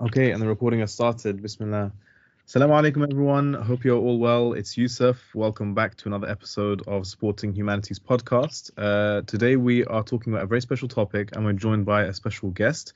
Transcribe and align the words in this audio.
Okay, 0.00 0.32
and 0.32 0.42
the 0.42 0.46
recording 0.46 0.80
has 0.80 0.92
started. 0.92 1.40
Bismillah. 1.40 1.92
Assalamu 2.46 2.72
alaikum, 2.78 3.10
everyone. 3.10 3.54
Hope 3.54 3.84
you're 3.84 3.98
all 3.98 4.18
well. 4.18 4.52
It's 4.52 4.76
Yusuf. 4.76 5.34
Welcome 5.34 5.72
back 5.72 5.96
to 5.96 6.08
another 6.08 6.28
episode 6.28 6.82
of 6.86 7.06
Sporting 7.06 7.54
Humanities 7.54 7.98
podcast. 7.98 8.70
Uh, 8.76 9.22
today, 9.22 9.56
we 9.56 9.84
are 9.86 10.02
talking 10.02 10.34
about 10.34 10.44
a 10.44 10.46
very 10.46 10.60
special 10.60 10.88
topic, 10.88 11.30
and 11.34 11.44
we're 11.44 11.54
joined 11.54 11.86
by 11.86 12.02
a 12.02 12.12
special 12.12 12.50
guest. 12.50 12.92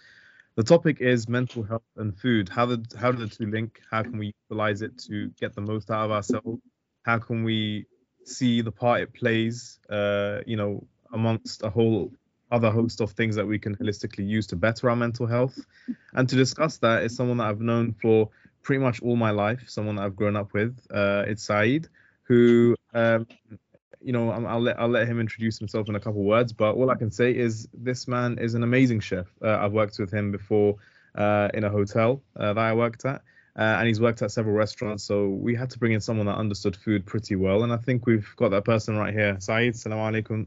The 0.57 0.65
topic 0.65 1.01
is 1.01 1.29
mental 1.29 1.63
health 1.63 1.83
and 1.97 2.15
food. 2.15 2.51
How 2.51 2.67
the 2.67 2.85
how 2.99 3.11
do 3.11 3.25
the 3.25 3.35
two 3.35 3.47
link? 3.51 3.81
How 3.91 4.03
can 4.03 4.19
we 4.19 4.35
utilize 4.51 4.83
it 4.83 4.99
to 5.07 5.29
get 5.41 5.55
the 5.55 5.63
most 5.63 5.91
out 5.91 6.05
of 6.05 6.11
ourselves? 6.11 6.61
How 7.05 7.19
can 7.21 7.43
we 7.43 7.87
see 8.25 8.61
the 8.61 8.73
part 8.73 9.01
it 9.01 9.15
plays? 9.15 9.79
Uh, 9.89 10.41
you 10.47 10.57
know, 10.57 10.85
amongst 11.13 11.63
a 11.63 11.71
whole 11.71 12.13
other 12.51 12.71
host 12.71 13.01
of 13.01 13.13
things 13.13 13.37
that 13.37 13.47
we 13.47 13.59
can 13.59 13.77
holistically 13.77 14.27
use 14.27 14.47
to 14.49 14.57
better 14.57 14.91
our 14.91 14.97
mental 14.97 15.27
health. 15.27 15.59
And 16.15 16.29
to 16.29 16.37
discuss 16.37 16.79
that 16.79 17.05
is 17.05 17.15
someone 17.15 17.37
that 17.39 17.49
I've 17.49 17.61
known 17.61 17.93
for 17.93 18.31
pretty 18.63 18.83
much 18.83 19.01
all 19.03 19.17
my 19.17 19.31
life, 19.31 19.65
someone 19.69 19.97
that 19.97 20.03
I've 20.03 20.17
grown 20.17 20.37
up 20.37 20.53
with. 20.53 20.79
Uh, 20.93 21.25
it's 21.27 21.43
Saeed, 21.43 21.89
who, 22.23 22.77
um, 22.95 23.27
you 24.01 24.13
know, 24.13 24.31
I'll 24.31 24.61
let 24.61 24.79
I'll 24.81 24.89
let 24.89 25.07
him 25.07 25.21
introduce 25.21 25.59
himself 25.59 25.89
in 25.89 25.95
a 25.95 26.01
couple 26.01 26.23
words. 26.23 26.53
But 26.53 26.75
all 26.75 26.91
I 26.91 26.95
can 26.95 27.11
say 27.11 27.37
is 27.37 27.69
this 27.73 28.09
man 28.09 28.39
is 28.39 28.55
an 28.55 28.63
amazing 28.63 29.01
chef. 29.01 29.27
Uh, 29.43 29.57
I've 29.57 29.73
worked 29.73 29.99
with 29.99 30.13
him 30.13 30.33
before 30.33 30.77
uh, 31.15 31.49
in 31.55 31.65
a 31.65 31.71
hotel 31.71 32.23
uh, 32.37 32.55
that 32.55 32.61
I 32.61 32.75
worked 32.75 33.05
at. 33.05 33.23
Uh, 33.57 33.77
and 33.79 33.89
he's 33.89 34.01
worked 34.01 34.23
at 34.23 34.31
several 34.31 34.55
restaurants, 34.55 35.03
so 35.03 35.29
we 35.29 35.57
had 35.57 35.69
to 35.71 35.81
bring 35.81 35.93
in 35.93 36.01
someone 36.01 36.27
that 36.27 36.37
understood 36.37 36.77
food 36.77 37.05
pretty 37.05 37.35
well. 37.35 37.65
And 37.65 37.73
I 37.73 37.77
think 37.77 38.07
we've 38.07 38.33
got 38.37 38.51
that 38.51 38.65
person 38.65 38.97
right 38.97 39.13
here. 39.13 39.37
Saeed, 39.41 39.75
salam 39.75 39.99
alaikum. 39.99 40.47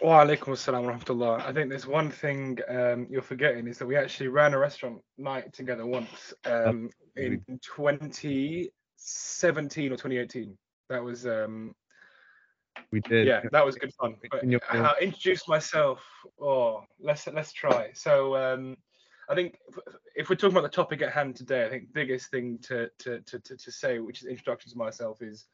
Wa 0.00 0.24
alaikum 0.24 0.54
assalam 0.54 0.84
wa 0.84 0.92
rahmatullah. 0.92 1.44
I 1.44 1.52
think 1.52 1.70
there's 1.70 1.86
one 1.86 2.10
thing 2.10 2.58
um, 2.68 3.08
you're 3.10 3.20
forgetting 3.20 3.66
is 3.66 3.78
that 3.78 3.86
we 3.86 3.96
actually 3.96 4.28
ran 4.28 4.54
a 4.54 4.58
restaurant 4.58 5.02
night 5.16 5.52
together 5.52 5.84
once 5.84 6.32
um, 6.44 6.90
in 7.16 7.42
2017 7.62 9.92
or 9.92 9.96
2018. 9.96 10.56
That 10.88 11.02
was 11.02 11.26
um, 11.26 11.74
we 12.92 13.00
did. 13.00 13.26
Yeah, 13.26 13.40
that 13.50 13.66
was 13.66 13.74
good 13.74 13.92
fun. 13.94 14.14
But 14.30 14.44
I'll 14.70 14.94
introduce 15.00 15.48
myself. 15.48 16.00
Oh, 16.40 16.84
let's 17.00 17.26
let's 17.26 17.52
try. 17.52 17.90
So 17.92 18.36
um, 18.36 18.76
I 19.28 19.34
think 19.34 19.58
if 20.14 20.30
we're 20.30 20.36
talking 20.36 20.56
about 20.56 20.70
the 20.70 20.76
topic 20.76 21.02
at 21.02 21.12
hand 21.12 21.34
today, 21.34 21.66
I 21.66 21.68
think 21.68 21.92
biggest 21.92 22.30
thing 22.30 22.58
to 22.62 22.88
to 23.00 23.20
to 23.20 23.40
to, 23.40 23.56
to 23.56 23.72
say, 23.72 23.98
which 23.98 24.22
is 24.22 24.28
introduction 24.28 24.70
to 24.70 24.78
myself, 24.78 25.22
is 25.22 25.46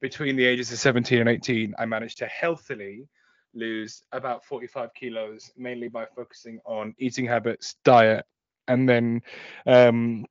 between 0.00 0.36
the 0.36 0.44
ages 0.44 0.70
of 0.72 0.78
17 0.78 1.20
and 1.20 1.28
18, 1.28 1.74
I 1.78 1.86
managed 1.86 2.18
to 2.18 2.26
healthily 2.26 3.08
lose 3.54 4.02
about 4.12 4.44
45 4.44 4.94
kilos, 4.94 5.50
mainly 5.56 5.88
by 5.88 6.06
focusing 6.16 6.58
on 6.64 6.94
eating 6.98 7.26
habits, 7.26 7.76
diet, 7.84 8.24
and 8.68 8.88
then 8.88 9.22
um, 9.66 10.24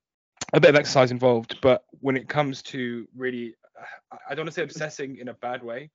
a 0.54 0.60
bit 0.60 0.70
of 0.70 0.76
exercise 0.76 1.12
involved. 1.12 1.58
But 1.62 1.84
when 2.00 2.18
it 2.18 2.28
comes 2.28 2.62
to 2.64 3.08
really, 3.16 3.56
I 4.30 4.36
don't 4.36 4.46
want 4.46 4.50
to 4.50 4.54
say 4.54 4.64
obsessing 4.64 5.18
in 5.18 5.30
a 5.30 5.34
bad 5.36 5.64
way, 5.64 5.90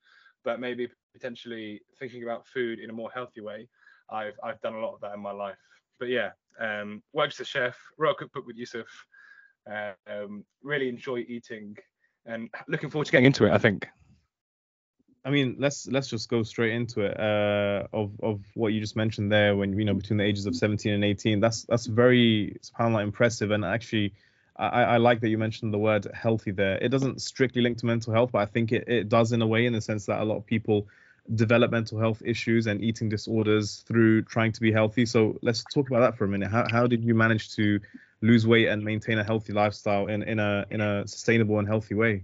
but 0.45 0.61
maybe 0.61 0.89
potentially 1.13 1.81
thinking 1.99 2.23
about 2.23 2.47
food 2.47 2.79
in 2.79 2.91
a 2.91 2.93
more 2.93 3.11
healthy 3.13 3.41
way, 3.41 3.69
I've 4.11 4.39
I've 4.43 4.61
done 4.61 4.75
a 4.75 4.81
lot 4.81 4.95
of 4.95 5.01
that 5.01 5.15
in 5.15 5.21
my 5.21 5.33
life. 5.33 5.57
But 5.99 6.09
yeah, 6.09 6.31
um, 6.61 7.03
as 7.21 7.41
a 7.41 7.45
chef, 7.45 7.77
wrote 7.99 8.13
a 8.13 8.15
cookbook 8.15 8.47
with 8.47 8.57
Yusuf. 8.57 8.87
Um, 9.69 10.45
really 10.63 10.89
enjoy 10.89 11.25
eating, 11.29 11.77
and 12.25 12.49
looking 12.69 12.91
forward 12.91 13.07
to 13.07 13.13
getting 13.13 13.27
into 13.27 13.47
it. 13.47 13.53
I 13.53 13.59
think. 13.59 13.87
I 15.27 15.31
mean, 15.31 15.57
let's 15.59 15.89
let's 15.89 16.07
just 16.09 16.29
go 16.29 16.45
straight 16.45 16.73
into 16.73 17.01
it. 17.01 17.19
Uh, 17.19 17.89
of 17.93 18.13
of 18.23 18.45
what 18.55 18.69
you 18.69 18.81
just 18.81 18.95
mentioned 18.95 19.33
there, 19.33 19.57
when 19.57 19.77
you 19.77 19.85
know 19.85 19.95
between 19.95 20.19
the 20.19 20.25
ages 20.25 20.47
of 20.47 20.55
17 20.55 20.93
and 20.93 21.05
18, 21.05 21.41
that's 21.41 21.65
that's 21.65 21.87
very 21.87 22.57
subhanallah 22.63 23.03
impressive. 23.03 23.51
And 23.51 23.65
actually, 23.65 24.15
I, 24.57 24.83
I 24.83 24.97
like 24.99 25.21
that 25.23 25.29
you 25.29 25.37
mentioned 25.37 25.75
the 25.75 25.79
word 25.79 26.07
healthy 26.15 26.53
there. 26.53 26.79
It 26.79 26.91
doesn't 26.91 27.21
strictly 27.21 27.61
link 27.61 27.79
to 27.79 27.87
mental 27.87 28.13
health, 28.13 28.31
but 28.31 28.39
I 28.39 28.47
think 28.47 28.71
it, 28.71 28.85
it 28.87 29.09
does 29.09 29.33
in 29.33 29.43
a 29.43 29.47
way, 29.49 29.67
in 29.67 29.73
the 29.73 29.81
sense 29.81 30.07
that 30.07 30.21
a 30.21 30.25
lot 30.25 30.37
of 30.37 30.47
people 30.47 30.87
develop 31.35 31.73
mental 31.73 31.99
health 31.99 32.23
issues 32.25 32.69
and 32.69 32.81
eating 32.81 33.09
disorders 33.09 33.85
through 33.89 34.23
trying 34.23 34.53
to 34.53 34.61
be 34.61 34.71
healthy. 34.71 35.07
So 35.07 35.41
let's 35.43 35.65
talk 35.65 35.89
about 35.89 36.01
that 36.01 36.17
for 36.17 36.25
a 36.25 36.29
minute. 36.29 36.53
How 36.53 36.69
how 36.71 36.87
did 36.87 37.03
you 37.03 37.17
manage 37.17 37.57
to 37.57 37.81
lose 38.23 38.47
weight 38.47 38.69
and 38.69 38.85
maintain 38.85 39.19
a 39.19 39.25
healthy 39.25 39.53
lifestyle 39.53 40.07
in 40.07 40.23
in 40.23 40.39
a 40.39 40.67
in 40.71 40.81
a 40.81 41.09
sustainable 41.09 41.59
and 41.59 41.67
healthy 41.67 41.97
way? 41.97 42.23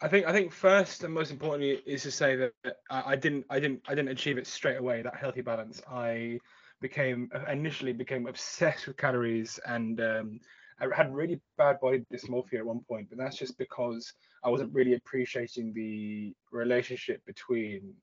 I 0.00 0.08
think 0.08 0.26
I 0.26 0.32
think 0.32 0.52
first 0.52 1.02
and 1.02 1.12
most 1.12 1.30
importantly 1.30 1.82
is 1.84 2.04
to 2.04 2.10
say 2.10 2.36
that 2.36 2.52
I, 2.90 3.12
I 3.12 3.16
didn't 3.16 3.46
I 3.50 3.58
didn't 3.58 3.82
I 3.88 3.94
didn't 3.94 4.10
achieve 4.10 4.38
it 4.38 4.46
straight 4.46 4.76
away 4.76 5.02
that 5.02 5.16
healthy 5.16 5.40
balance. 5.40 5.82
I 5.90 6.38
became 6.80 7.30
initially 7.50 7.92
became 7.92 8.26
obsessed 8.28 8.86
with 8.86 8.96
calories 8.96 9.58
and 9.66 10.00
um, 10.00 10.40
I 10.80 10.86
had 10.94 11.12
really 11.14 11.40
bad 11.56 11.80
body 11.80 12.04
dysmorphia 12.12 12.58
at 12.58 12.66
one 12.66 12.80
point, 12.88 13.08
but 13.08 13.18
that's 13.18 13.36
just 13.36 13.58
because 13.58 14.12
I 14.44 14.48
wasn't 14.48 14.72
really 14.72 14.94
appreciating 14.94 15.72
the 15.74 16.32
relationship 16.52 17.24
between 17.26 17.94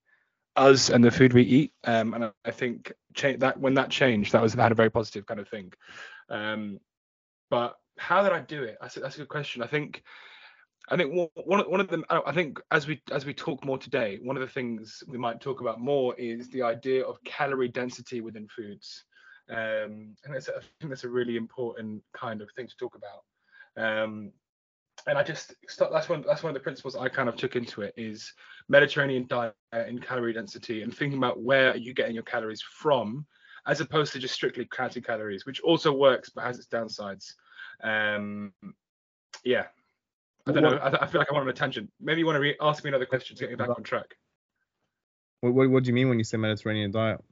us 0.58 0.90
and 0.90 1.04
the 1.04 1.12
food 1.12 1.34
we 1.34 1.44
eat. 1.44 1.72
Um, 1.86 2.14
and 2.14 2.32
I 2.44 2.52
think 2.52 2.92
cha- 3.14 3.38
that 3.38 3.60
when 3.60 3.76
that 3.76 3.90
changed, 3.90 4.34
that 4.34 4.42
was 4.42 4.54
had 4.54 4.72
a 4.72 4.76
very 4.76 4.90
positive 4.90 5.26
kind 5.26 5.40
of 5.40 5.48
thing. 5.48 5.72
Um, 6.30 6.80
but 7.50 7.76
how 7.98 8.24
did 8.24 8.34
I 8.34 8.42
do 8.42 8.64
it? 8.64 8.78
That's, 8.82 8.96
that's 8.96 9.16
a 9.16 9.20
good 9.20 9.30
question. 9.30 9.62
I 9.62 9.68
think 9.68 10.04
I 10.90 10.98
think 10.98 11.30
one 11.36 11.62
one 11.62 11.80
of 11.82 11.88
them. 11.88 12.06
I 12.10 12.32
think 12.32 12.60
as 12.72 12.86
we 12.86 13.02
as 13.12 13.26
we 13.26 13.34
talk 13.34 13.66
more 13.66 13.78
today, 13.78 14.20
one 14.22 14.38
of 14.38 14.42
the 14.42 14.48
things 14.54 15.04
we 15.08 15.18
might 15.18 15.42
talk 15.42 15.62
about 15.62 15.80
more 15.80 16.14
is 16.16 16.50
the 16.50 16.62
idea 16.62 17.04
of 17.04 17.24
calorie 17.24 17.70
density 17.70 18.22
within 18.22 18.48
foods, 18.48 19.04
um, 19.50 20.16
and 20.24 20.36
I 20.36 20.40
think 20.40 20.90
that's 20.90 21.04
a 21.04 21.10
really 21.10 21.38
important 21.38 22.04
kind 22.14 22.42
of 22.42 22.52
thing 22.52 22.68
to 22.68 22.78
talk 22.78 22.96
about. 22.96 23.24
Um, 23.84 24.32
and 25.08 25.18
I 25.18 25.24
just 25.24 25.56
that's 25.78 26.10
one 26.10 26.24
that's 26.26 26.44
one 26.44 26.52
of 26.52 26.54
the 26.54 26.60
principles 26.60 26.96
I 26.96 27.10
kind 27.10 27.30
of 27.30 27.36
took 27.36 27.56
into 27.56 27.82
it 27.82 27.94
is 27.98 28.32
Mediterranean 28.70 29.26
diet 29.28 29.56
and 29.72 30.02
calorie 30.02 30.34
density 30.34 30.84
and 30.84 30.96
thinking 30.96 31.18
about 31.18 31.42
where 31.42 31.72
are 31.72 31.78
you 31.78 31.94
getting 31.94 32.16
your 32.16 32.24
calories 32.24 32.62
from, 32.62 33.26
as 33.68 33.82
opposed 33.82 34.14
to 34.14 34.20
just 34.20 34.34
strictly 34.34 34.68
counting 34.72 35.04
calories, 35.04 35.46
which 35.46 35.62
also 35.62 35.92
works 35.92 36.30
but 36.30 36.44
has 36.44 36.58
its 36.58 36.68
downsides. 36.68 37.34
Um, 37.84 38.54
yeah, 39.44 39.66
I 40.48 40.52
don't 40.52 40.64
know. 40.64 40.78
I, 40.78 41.04
I, 41.04 41.08
feel 41.08 41.20
like 41.20 41.28
I'm 41.32 41.38
on 41.38 41.48
a 41.48 41.54
tangent. 41.54 41.92
Maybe 42.00 42.20
you 42.20 42.26
want 42.26 42.36
to 42.36 42.40
re- 42.40 42.58
ask 42.62 42.84
me 42.84 42.90
another 42.90 43.06
question 43.06 43.36
to 43.36 43.44
get 43.44 43.50
me 43.50 43.56
back 43.56 43.70
on 43.70 43.84
track. 43.84 44.16
What, 45.42 45.54
what, 45.54 45.70
what 45.70 45.84
do 45.84 45.88
you 45.88 45.94
mean 45.94 46.10
when 46.10 46.20
you 46.20 46.24
say 46.24 46.38
Mediterranean 46.38 46.92
diet? 46.92 47.24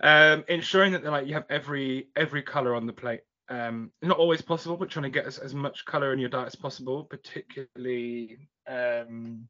Um, 0.00 0.44
ensuring 0.48 0.92
that 0.92 1.04
like 1.04 1.26
you 1.26 1.34
have 1.34 1.46
every 1.48 2.08
every 2.16 2.42
color 2.42 2.74
on 2.74 2.86
the 2.86 2.92
plate. 2.92 3.20
Um, 3.48 3.92
not 4.02 4.18
always 4.18 4.42
possible, 4.42 4.76
but 4.76 4.90
trying 4.90 5.04
to 5.04 5.10
get 5.10 5.24
as, 5.24 5.38
as 5.38 5.54
much 5.54 5.84
color 5.84 6.12
in 6.12 6.18
your 6.18 6.28
diet 6.28 6.48
as 6.48 6.56
possible, 6.56 7.04
particularly 7.04 8.38
um, 8.66 9.48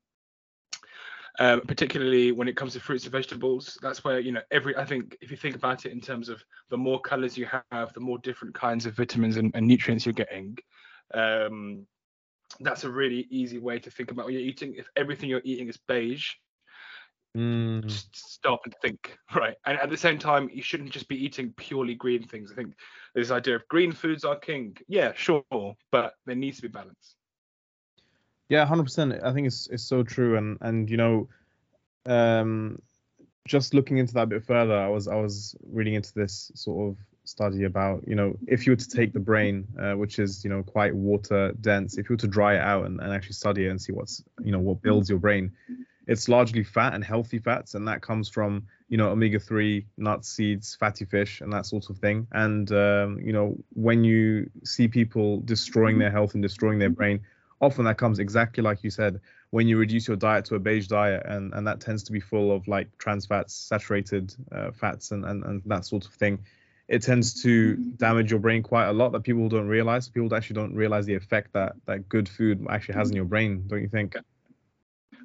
um, 1.38 1.60
particularly 1.62 2.32
when 2.32 2.48
it 2.48 2.56
comes 2.56 2.72
to 2.74 2.80
fruits 2.80 3.04
and 3.04 3.12
vegetables. 3.12 3.78
That's 3.82 4.04
where 4.04 4.20
you 4.20 4.32
know 4.32 4.42
every. 4.50 4.76
I 4.76 4.84
think 4.84 5.16
if 5.20 5.30
you 5.30 5.36
think 5.36 5.54
about 5.54 5.86
it 5.86 5.92
in 5.92 6.00
terms 6.00 6.28
of 6.28 6.42
the 6.70 6.78
more 6.78 7.00
colors 7.00 7.36
you 7.36 7.48
have, 7.70 7.92
the 7.92 8.00
more 8.00 8.18
different 8.18 8.54
kinds 8.54 8.86
of 8.86 8.94
vitamins 8.94 9.36
and, 9.36 9.50
and 9.54 9.66
nutrients 9.66 10.06
you're 10.06 10.12
getting. 10.12 10.56
Um, 11.12 11.86
that's 12.60 12.84
a 12.84 12.90
really 12.90 13.26
easy 13.30 13.58
way 13.58 13.78
to 13.78 13.90
think 13.90 14.10
about 14.10 14.26
what 14.26 14.32
you're 14.32 14.42
eating. 14.42 14.74
If 14.76 14.88
everything 14.96 15.28
you're 15.28 15.42
eating 15.44 15.68
is 15.68 15.76
beige, 15.76 16.30
mm. 17.36 17.90
stop 18.12 18.60
and 18.64 18.74
think, 18.82 19.16
right? 19.34 19.56
And 19.64 19.78
at 19.78 19.90
the 19.90 19.96
same 19.96 20.18
time, 20.18 20.50
you 20.52 20.62
shouldn't 20.62 20.90
just 20.90 21.08
be 21.08 21.22
eating 21.22 21.52
purely 21.56 21.94
green 21.94 22.26
things. 22.26 22.52
I 22.52 22.54
think 22.54 22.74
this 23.14 23.30
idea 23.30 23.56
of 23.56 23.68
green 23.68 23.92
foods 23.92 24.24
are 24.24 24.36
king. 24.36 24.76
Yeah, 24.88 25.12
sure, 25.14 25.44
but 25.90 26.14
there 26.26 26.36
needs 26.36 26.56
to 26.56 26.62
be 26.62 26.68
balance. 26.68 27.16
Yeah, 28.48 28.64
hundred 28.64 28.84
percent. 28.84 29.14
I 29.24 29.32
think 29.32 29.46
it's 29.46 29.66
it's 29.68 29.82
so 29.82 30.02
true, 30.02 30.36
and 30.36 30.56
and 30.60 30.88
you 30.88 30.96
know, 30.96 31.28
um, 32.06 32.80
just 33.46 33.74
looking 33.74 33.98
into 33.98 34.14
that 34.14 34.22
a 34.22 34.26
bit 34.26 34.44
further, 34.44 34.76
I 34.76 34.88
was 34.88 35.08
I 35.08 35.16
was 35.16 35.56
reading 35.68 35.94
into 35.94 36.12
this 36.14 36.52
sort 36.54 36.90
of 36.90 36.96
study 37.28 37.64
about 37.64 38.06
you 38.06 38.14
know 38.14 38.36
if 38.46 38.66
you 38.66 38.72
were 38.72 38.76
to 38.76 38.88
take 38.88 39.12
the 39.12 39.20
brain 39.20 39.66
uh, 39.80 39.92
which 39.92 40.18
is 40.18 40.44
you 40.44 40.50
know 40.50 40.62
quite 40.62 40.94
water 40.94 41.52
dense 41.60 41.98
if 41.98 42.08
you 42.08 42.14
were 42.14 42.18
to 42.18 42.28
dry 42.28 42.54
it 42.54 42.60
out 42.60 42.86
and, 42.86 43.00
and 43.00 43.12
actually 43.12 43.34
study 43.34 43.66
it 43.66 43.70
and 43.70 43.80
see 43.80 43.92
what's 43.92 44.22
you 44.44 44.52
know 44.52 44.60
what 44.60 44.80
builds 44.82 45.08
your 45.10 45.18
brain 45.18 45.52
it's 46.06 46.28
largely 46.28 46.62
fat 46.62 46.94
and 46.94 47.04
healthy 47.04 47.38
fats 47.38 47.74
and 47.74 47.86
that 47.88 48.00
comes 48.00 48.28
from 48.28 48.62
you 48.88 48.96
know 48.96 49.10
omega-3 49.10 49.84
nuts 49.96 50.28
seeds 50.28 50.74
fatty 50.76 51.04
fish 51.04 51.40
and 51.40 51.52
that 51.52 51.66
sort 51.66 51.90
of 51.90 51.98
thing. 51.98 52.26
And 52.32 52.70
um, 52.72 53.18
you 53.20 53.32
know 53.32 53.56
when 53.72 54.04
you 54.04 54.50
see 54.64 54.88
people 54.88 55.40
destroying 55.40 55.98
their 55.98 56.10
health 56.10 56.34
and 56.34 56.42
destroying 56.42 56.78
their 56.78 56.90
brain 56.90 57.20
often 57.60 57.84
that 57.86 57.98
comes 57.98 58.18
exactly 58.18 58.62
like 58.62 58.84
you 58.84 58.90
said 58.90 59.20
when 59.50 59.66
you 59.66 59.78
reduce 59.78 60.06
your 60.06 60.16
diet 60.16 60.44
to 60.44 60.54
a 60.54 60.58
beige 60.58 60.86
diet 60.86 61.22
and 61.26 61.52
and 61.54 61.66
that 61.66 61.80
tends 61.80 62.02
to 62.04 62.12
be 62.12 62.20
full 62.20 62.54
of 62.54 62.68
like 62.68 62.86
trans 62.98 63.26
fats 63.26 63.54
saturated 63.54 64.34
uh, 64.52 64.70
fats 64.70 65.10
and, 65.10 65.24
and 65.24 65.42
and 65.44 65.62
that 65.66 65.84
sort 65.84 66.04
of 66.06 66.12
thing 66.12 66.38
it 66.88 67.02
tends 67.02 67.42
to 67.42 67.76
damage 67.76 68.30
your 68.30 68.40
brain 68.40 68.62
quite 68.62 68.86
a 68.86 68.92
lot 68.92 69.12
that 69.12 69.22
people 69.22 69.48
don't 69.48 69.66
realize. 69.66 70.08
People 70.08 70.34
actually 70.34 70.54
don't 70.54 70.74
realize 70.74 71.06
the 71.06 71.14
effect 71.14 71.52
that 71.52 71.74
that 71.86 72.08
good 72.08 72.28
food 72.28 72.64
actually 72.70 72.94
has 72.94 73.10
in 73.10 73.16
your 73.16 73.24
brain, 73.24 73.64
don't 73.66 73.82
you 73.82 73.88
think? 73.88 74.16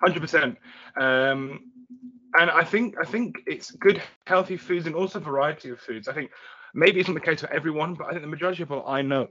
Hundred 0.02 0.18
um, 0.18 0.22
percent. 0.22 0.58
and 0.98 2.50
I 2.50 2.64
think 2.64 2.96
I 3.00 3.06
think 3.06 3.44
it's 3.46 3.72
good 3.72 4.02
healthy 4.26 4.58
foods 4.58 4.88
and 4.88 4.96
also 4.96 5.20
variety 5.20 5.70
of 5.70 5.80
foods. 5.80 6.08
I 6.08 6.14
think 6.14 6.32
maybe 6.74 7.00
it's 7.00 7.08
not 7.08 7.16
the 7.16 7.20
case 7.20 7.42
for 7.42 7.52
everyone, 7.52 7.94
but 7.94 8.08
I 8.08 8.12
think 8.12 8.22
the 8.22 8.28
majority 8.28 8.64
of 8.64 8.70
people 8.70 8.86
I 8.88 9.02
know 9.02 9.28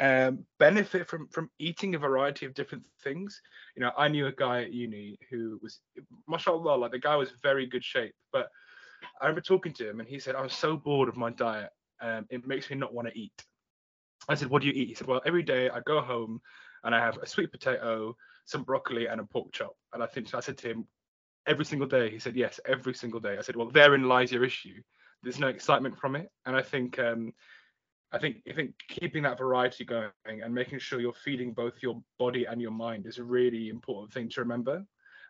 um, 0.00 0.44
benefit 0.58 1.08
from 1.08 1.28
from 1.28 1.50
eating 1.58 1.94
a 1.94 1.98
variety 1.98 2.46
of 2.46 2.54
different 2.54 2.84
things. 3.02 3.40
You 3.76 3.82
know, 3.82 3.92
I 3.96 4.08
knew 4.08 4.26
a 4.26 4.32
guy 4.32 4.62
at 4.62 4.72
uni 4.72 5.18
who 5.30 5.58
was, 5.62 5.80
mashallah, 6.28 6.76
like 6.76 6.92
the 6.92 6.98
guy 6.98 7.16
was 7.16 7.30
very 7.42 7.66
good 7.66 7.84
shape, 7.84 8.14
but 8.32 8.48
I 9.20 9.26
remember 9.26 9.40
talking 9.40 9.72
to 9.74 9.88
him 9.88 10.00
and 10.00 10.08
he 10.08 10.18
said, 10.18 10.34
I'm 10.34 10.48
so 10.48 10.76
bored 10.76 11.08
of 11.08 11.16
my 11.16 11.30
diet. 11.30 11.70
Um, 12.00 12.26
it 12.30 12.46
makes 12.46 12.70
me 12.70 12.76
not 12.76 12.92
want 12.94 13.08
to 13.08 13.18
eat. 13.18 13.44
I 14.28 14.34
said, 14.34 14.48
What 14.50 14.62
do 14.62 14.68
you 14.68 14.74
eat? 14.74 14.88
He 14.88 14.94
said, 14.94 15.06
Well, 15.06 15.22
every 15.24 15.42
day 15.42 15.70
I 15.70 15.80
go 15.80 16.00
home 16.00 16.40
and 16.84 16.94
I 16.94 16.98
have 16.98 17.18
a 17.18 17.26
sweet 17.26 17.50
potato, 17.50 18.16
some 18.44 18.64
broccoli, 18.64 19.06
and 19.06 19.20
a 19.20 19.24
pork 19.24 19.52
chop. 19.52 19.76
And 19.92 20.02
I 20.02 20.06
think 20.06 20.28
so 20.28 20.38
I 20.38 20.40
said 20.40 20.58
to 20.58 20.70
him, 20.70 20.86
Every 21.46 21.64
single 21.64 21.88
day? 21.88 22.10
He 22.10 22.18
said, 22.18 22.36
Yes, 22.36 22.60
every 22.66 22.94
single 22.94 23.20
day. 23.20 23.36
I 23.38 23.42
said, 23.42 23.56
Well, 23.56 23.70
therein 23.70 24.08
lies 24.08 24.32
your 24.32 24.44
issue. 24.44 24.80
There's 25.22 25.38
no 25.38 25.48
excitement 25.48 25.98
from 25.98 26.16
it. 26.16 26.28
And 26.46 26.56
I 26.56 26.62
think 26.62 26.98
um, 26.98 27.32
I 28.12 28.18
think 28.18 28.42
I 28.48 28.52
think 28.52 28.74
keeping 28.88 29.22
that 29.22 29.38
variety 29.38 29.84
going 29.84 30.10
and 30.26 30.54
making 30.54 30.78
sure 30.78 31.00
you're 31.00 31.12
feeding 31.12 31.52
both 31.52 31.74
your 31.82 32.02
body 32.18 32.44
and 32.44 32.60
your 32.60 32.70
mind 32.70 33.06
is 33.06 33.18
a 33.18 33.24
really 33.24 33.70
important 33.70 34.12
thing 34.12 34.28
to 34.30 34.40
remember. 34.40 34.84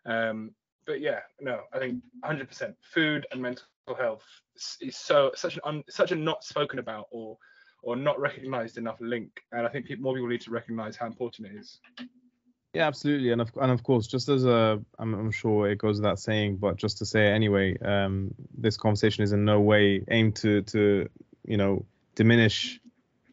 Um, 0.04 0.50
but 0.86 1.00
yeah, 1.00 1.20
no, 1.40 1.60
I 1.72 1.78
think 1.78 2.02
100% 2.24 2.74
food 2.80 3.26
and 3.30 3.40
mental 3.40 3.64
health 3.98 4.24
is 4.80 4.96
so 4.96 5.32
such 5.34 5.54
an 5.54 5.60
un, 5.64 5.84
such 5.88 6.12
a 6.12 6.16
not 6.16 6.44
spoken 6.44 6.78
about 6.78 7.06
or 7.10 7.36
or 7.82 7.96
not 7.96 8.20
recognized 8.20 8.78
enough 8.78 8.98
link, 9.00 9.42
and 9.52 9.66
I 9.66 9.70
think 9.70 9.86
people, 9.86 10.04
more 10.04 10.14
people 10.14 10.28
need 10.28 10.40
to 10.42 10.50
recognize 10.50 10.96
how 10.96 11.06
important 11.06 11.48
it 11.48 11.56
is. 11.56 11.80
Yeah, 12.74 12.86
absolutely, 12.86 13.32
and 13.32 13.40
of 13.40 13.50
and 13.60 13.70
of 13.70 13.82
course, 13.82 14.06
just 14.06 14.28
as 14.28 14.44
a, 14.44 14.80
I'm, 14.98 15.14
I'm 15.14 15.30
sure 15.30 15.68
it 15.68 15.78
goes 15.78 15.96
without 15.98 16.18
saying, 16.18 16.56
but 16.56 16.76
just 16.76 16.98
to 16.98 17.06
say 17.06 17.26
anyway, 17.26 17.76
um, 17.78 18.34
this 18.56 18.76
conversation 18.76 19.24
is 19.24 19.32
in 19.32 19.44
no 19.44 19.60
way 19.60 20.02
aimed 20.08 20.36
to 20.36 20.62
to 20.62 21.08
you 21.44 21.56
know 21.56 21.84
diminish 22.14 22.80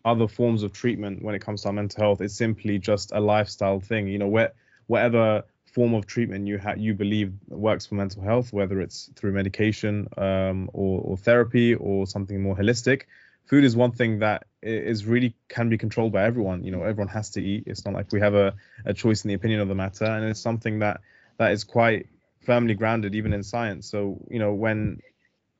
other 0.04 0.28
forms 0.28 0.64
of 0.64 0.74
treatment 0.74 1.22
when 1.22 1.36
it 1.36 1.40
comes 1.40 1.62
to 1.62 1.68
our 1.68 1.74
mental 1.74 2.04
health. 2.04 2.22
It's 2.22 2.36
simply 2.36 2.80
just 2.80 3.12
a 3.14 3.20
lifestyle 3.20 3.80
thing. 3.80 4.08
You 4.08 4.18
know, 4.18 4.28
where, 4.28 4.54
whatever 4.88 5.44
form 5.74 5.94
of 5.94 6.06
treatment 6.06 6.48
you 6.48 6.58
ha- 6.58 6.76
you 6.78 6.94
believe 6.94 7.34
works 7.48 7.86
for 7.86 7.96
mental 7.96 8.22
health, 8.22 8.52
whether 8.52 8.82
it's 8.82 9.10
through 9.16 9.34
medication 9.34 10.08
um, 10.18 10.70
or, 10.74 11.02
or 11.02 11.18
therapy 11.18 11.76
or 11.76 12.08
something 12.08 12.42
more 12.42 12.56
holistic, 12.56 13.04
food 13.46 13.64
is 13.64 13.76
one 13.76 13.92
thing 13.92 14.20
that 14.20 14.46
is 14.62 15.06
really 15.06 15.36
can 15.48 15.70
be 15.70 15.78
controlled 15.78 16.14
by 16.14 16.24
everyone. 16.24 16.64
You 16.64 16.72
know, 16.72 16.84
everyone 16.84 17.08
has 17.10 17.32
to 17.32 17.42
eat. 17.42 17.64
It's 17.68 17.86
not 17.86 17.94
like 17.94 18.12
we 18.12 18.20
have 18.20 18.36
a, 18.36 18.54
a 18.86 18.94
choice 18.94 19.24
in 19.24 19.30
the 19.30 19.34
opinion 19.34 19.60
of 19.62 19.68
the 19.68 19.76
matter, 19.76 20.06
and 20.06 20.26
it's 20.26 20.40
something 20.40 20.80
that 20.80 21.02
that 21.38 21.52
is 21.52 21.64
quite 21.64 22.08
firmly 22.42 22.74
grounded 22.74 23.16
even 23.16 23.34
in 23.34 23.44
science. 23.44 23.90
So 23.90 24.20
you 24.30 24.40
know, 24.40 24.54
when 24.54 25.02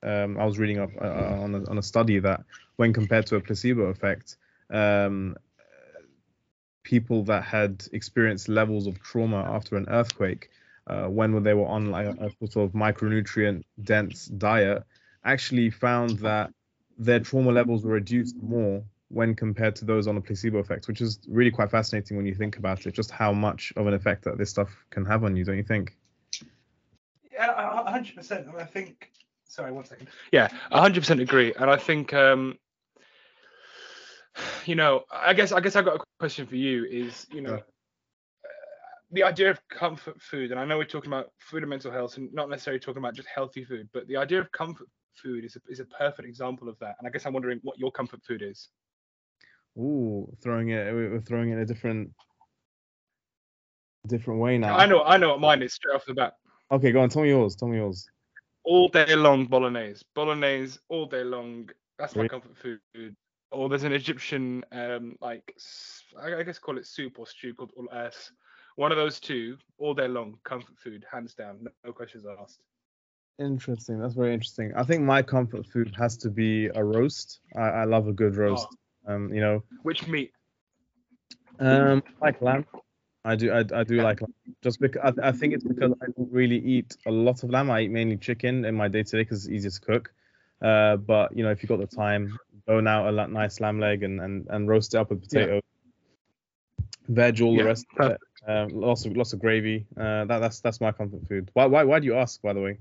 um, 0.04 0.38
I 0.38 0.46
was 0.46 0.58
reading 0.60 0.80
up 0.80 0.92
uh, 1.02 1.06
on, 1.08 1.56
a, 1.56 1.70
on 1.70 1.78
a 1.78 1.84
study 1.84 2.20
that 2.20 2.42
when 2.78 2.94
compared 2.94 3.28
to 3.28 3.36
a 3.36 3.42
placebo 3.42 3.84
effect, 3.84 4.38
um, 4.70 5.36
people 6.90 7.24
that 7.24 7.44
had 7.44 7.86
experienced 7.94 8.50
levels 8.50 8.88
of 8.88 9.00
trauma 9.00 9.38
after 9.38 9.78
an 9.78 9.86
earthquake, 9.90 10.50
uh, 10.88 11.06
when 11.06 11.44
they 11.44 11.54
were 11.54 11.68
on 11.68 11.92
like 11.92 12.08
a, 12.08 12.26
a 12.26 12.48
sort 12.48 12.66
of 12.66 12.72
micronutrient 12.74 13.64
dense 13.84 14.26
diet, 14.26 14.84
actually 15.24 15.70
found 15.70 16.18
that 16.18 16.52
their 16.98 17.20
trauma 17.20 17.52
levels 17.52 17.86
were 17.86 17.94
reduced 17.94 18.36
more 18.42 18.84
when 19.10 19.36
compared 19.36 19.76
to 19.76 19.86
those 19.86 20.08
on 20.08 20.18
a 20.18 20.22
placebo 20.22 20.58
effect, 20.58 20.88
which 20.88 21.00
is 21.00 21.20
really 21.28 21.52
quite 21.52 21.70
fascinating 21.70 22.18
when 22.18 22.26
you 22.26 22.34
think 22.34 22.58
about 22.58 22.84
it, 22.88 22.94
just 22.96 23.12
how 23.12 23.32
much 23.32 23.72
of 23.76 23.86
an 23.86 23.94
effect 23.94 24.24
that 24.24 24.40
this 24.40 24.50
stuff 24.50 24.70
can 24.90 25.06
have 25.06 25.24
on 25.24 25.36
you, 25.36 25.46
don't 25.46 25.58
you 25.58 25.64
think? 25.64 25.96
Yeah, 27.32 27.54
hundred 27.88 28.16
percent. 28.16 28.48
I 28.58 28.64
think 28.64 29.12
sorry, 29.48 29.72
one 29.72 29.86
second. 29.86 30.08
Yeah, 30.32 30.48
100% 30.72 31.22
agree. 31.22 31.54
And 31.54 31.70
I 31.70 31.78
think, 31.78 32.14
um, 32.14 32.58
you 34.66 34.76
know, 34.76 35.04
I 35.12 35.34
guess 35.34 35.52
I 35.52 35.60
guess 35.60 35.76
I've 35.76 35.86
got 35.86 35.96
a 35.96 36.04
question 36.20 36.46
for 36.46 36.56
you. 36.56 36.86
Is 36.86 37.28
you 37.32 37.42
know, 37.42 37.56
uh, 37.56 37.60
the 39.12 39.24
idea 39.24 39.50
of 39.50 39.60
comfort 39.70 40.22
food, 40.22 40.52
and 40.52 40.60
I 40.60 40.66
know 40.66 40.78
we're 40.78 40.86
talking 40.86 41.10
about 41.10 41.32
food 41.40 41.64
and 41.64 41.70
mental 41.70 41.92
health, 41.92 42.18
and 42.18 42.34
not 42.34 42.50
necessarily 42.50 42.80
talking 42.80 43.02
about 43.02 43.16
just 43.16 43.28
healthy 43.34 43.64
food, 43.64 43.90
but 43.94 44.08
the 44.08 44.18
idea 44.18 44.40
of 44.40 44.52
comfort 44.52 44.88
food 45.16 45.44
is 45.44 45.56
a, 45.56 45.60
is 45.70 45.80
a 45.80 45.86
perfect 45.86 46.28
example 46.28 46.70
of 46.70 46.78
that. 46.80 46.96
And 47.00 47.08
I 47.08 47.12
guess 47.12 47.26
I'm 47.26 47.34
wondering 47.34 47.60
what 47.64 47.78
your 47.78 47.92
comfort 47.92 48.22
food 48.24 48.42
is. 48.42 48.70
Ooh, 49.78 50.32
throwing 50.42 50.70
it, 50.70 50.94
we're 50.94 51.22
throwing 51.22 51.52
it 51.52 51.60
a 51.60 51.66
different 51.66 52.12
different 54.08 54.40
way 54.40 54.58
now. 54.58 54.76
I 54.76 54.86
know, 54.86 55.04
I 55.04 55.18
know 55.18 55.30
what 55.30 55.42
mine 55.42 55.62
is 55.62 55.74
straight 55.74 55.96
off 55.96 56.06
the 56.06 56.14
bat. 56.14 56.34
Okay, 56.72 56.92
go 56.92 57.02
on. 57.02 57.10
Tell 57.10 57.22
me 57.22 57.30
yours. 57.30 57.56
Tell 57.56 57.68
me 57.68 57.78
yours 57.78 58.10
all 58.70 58.88
day 58.88 59.16
long 59.16 59.46
bolognese. 59.46 60.04
Bolognese 60.14 60.80
all 60.90 61.08
day 61.08 61.24
long. 61.24 61.70
That's 61.98 62.16
my 62.16 62.28
comfort 62.28 62.56
food. 62.56 63.16
Or 63.52 63.68
there's 63.70 63.84
an 63.84 63.94
Egyptian 63.94 64.64
um 64.72 65.18
like 65.22 65.56
I 66.22 66.44
guess 66.44 66.60
call 66.60 66.78
it 66.78 66.86
soup 66.86 67.20
or 67.20 67.28
stew 67.28 67.54
called 67.54 67.72
ul-as. 67.78 68.32
One 68.76 68.92
of 68.92 68.98
those 68.98 69.20
two 69.20 69.58
all 69.78 69.94
day 69.94 70.08
long 70.08 70.38
comfort 70.44 70.78
food, 70.78 71.06
hands 71.12 71.34
down, 71.34 71.68
no, 71.84 71.92
questions 71.92 72.26
asked. 72.42 72.62
Interesting. 73.40 74.00
That's 74.00 74.14
very 74.14 74.34
interesting. 74.34 74.74
I 74.76 74.84
think 74.84 75.02
my 75.04 75.22
comfort 75.22 75.66
food 75.66 75.94
has 75.98 76.18
to 76.18 76.30
be 76.30 76.68
a 76.68 76.84
roast. 76.84 77.40
I, 77.56 77.70
I 77.70 77.84
love 77.86 78.08
a 78.08 78.14
good 78.14 78.36
roast. 78.36 78.68
Oh. 79.08 79.14
Um, 79.14 79.34
you 79.34 79.40
know. 79.40 79.64
Which 79.84 80.08
meat? 80.08 80.34
Um, 81.60 82.04
like 82.22 82.42
lamb. 82.42 82.66
I 83.24 83.36
do. 83.36 83.52
I, 83.52 83.64
I 83.74 83.84
do 83.84 84.02
like 84.02 84.22
lamb. 84.22 84.34
Just 84.62 84.82
because 84.82 85.18
I, 85.22 85.30
I, 85.30 85.32
think 85.32 85.54
it's 85.54 85.64
because 85.64 85.94
I 86.02 86.06
don't 86.18 86.32
really 86.32 86.58
eat 86.58 86.98
a 87.06 87.12
lot 87.12 87.44
of 87.44 87.50
lamb. 87.50 87.72
I 87.72 87.82
eat 87.82 87.92
mainly 87.92 88.18
chicken 88.18 88.66
in 88.66 88.76
my 88.76 88.90
day 88.90 89.04
to 89.04 89.12
day 89.12 89.22
because 89.22 89.46
it's 89.46 89.54
easier 89.54 89.72
to 89.72 89.82
cook. 89.82 90.14
Uh, 90.62 90.98
but 90.98 91.36
you 91.36 91.44
know, 91.44 91.52
if 91.52 91.64
you've 91.64 91.70
got 91.70 91.80
the 91.80 91.88
time, 91.88 92.38
bone 92.70 92.88
out 92.88 93.12
a 93.12 93.28
nice 93.28 93.60
lamb 93.60 93.80
leg 93.80 94.04
and, 94.04 94.22
and, 94.22 94.46
and 94.52 94.68
roast 94.68 94.94
it 94.94 94.98
up 94.98 95.10
with 95.10 95.22
potato, 95.22 95.56
yeah. 95.56 96.86
veg, 97.08 97.42
all 97.42 97.56
yeah, 97.56 97.64
the 97.64 97.68
rest 97.68 97.86
of 98.00 98.12
it. 98.12 98.20
Uh, 98.48 98.68
lots 98.72 99.06
of 99.06 99.18
lots 99.18 99.34
of 99.34 99.40
gravy. 99.40 99.86
Uh, 99.98 100.24
that, 100.26 100.40
that's 100.40 100.62
that's 100.62 100.80
my 100.80 100.92
comfort 100.92 101.28
food. 101.28 101.50
Why 101.54 101.66
why 101.66 101.84
why 101.84 102.00
do 102.00 102.06
you 102.06 102.16
ask? 102.16 102.42
By 102.42 102.54
the 102.54 102.62
way. 102.62 102.78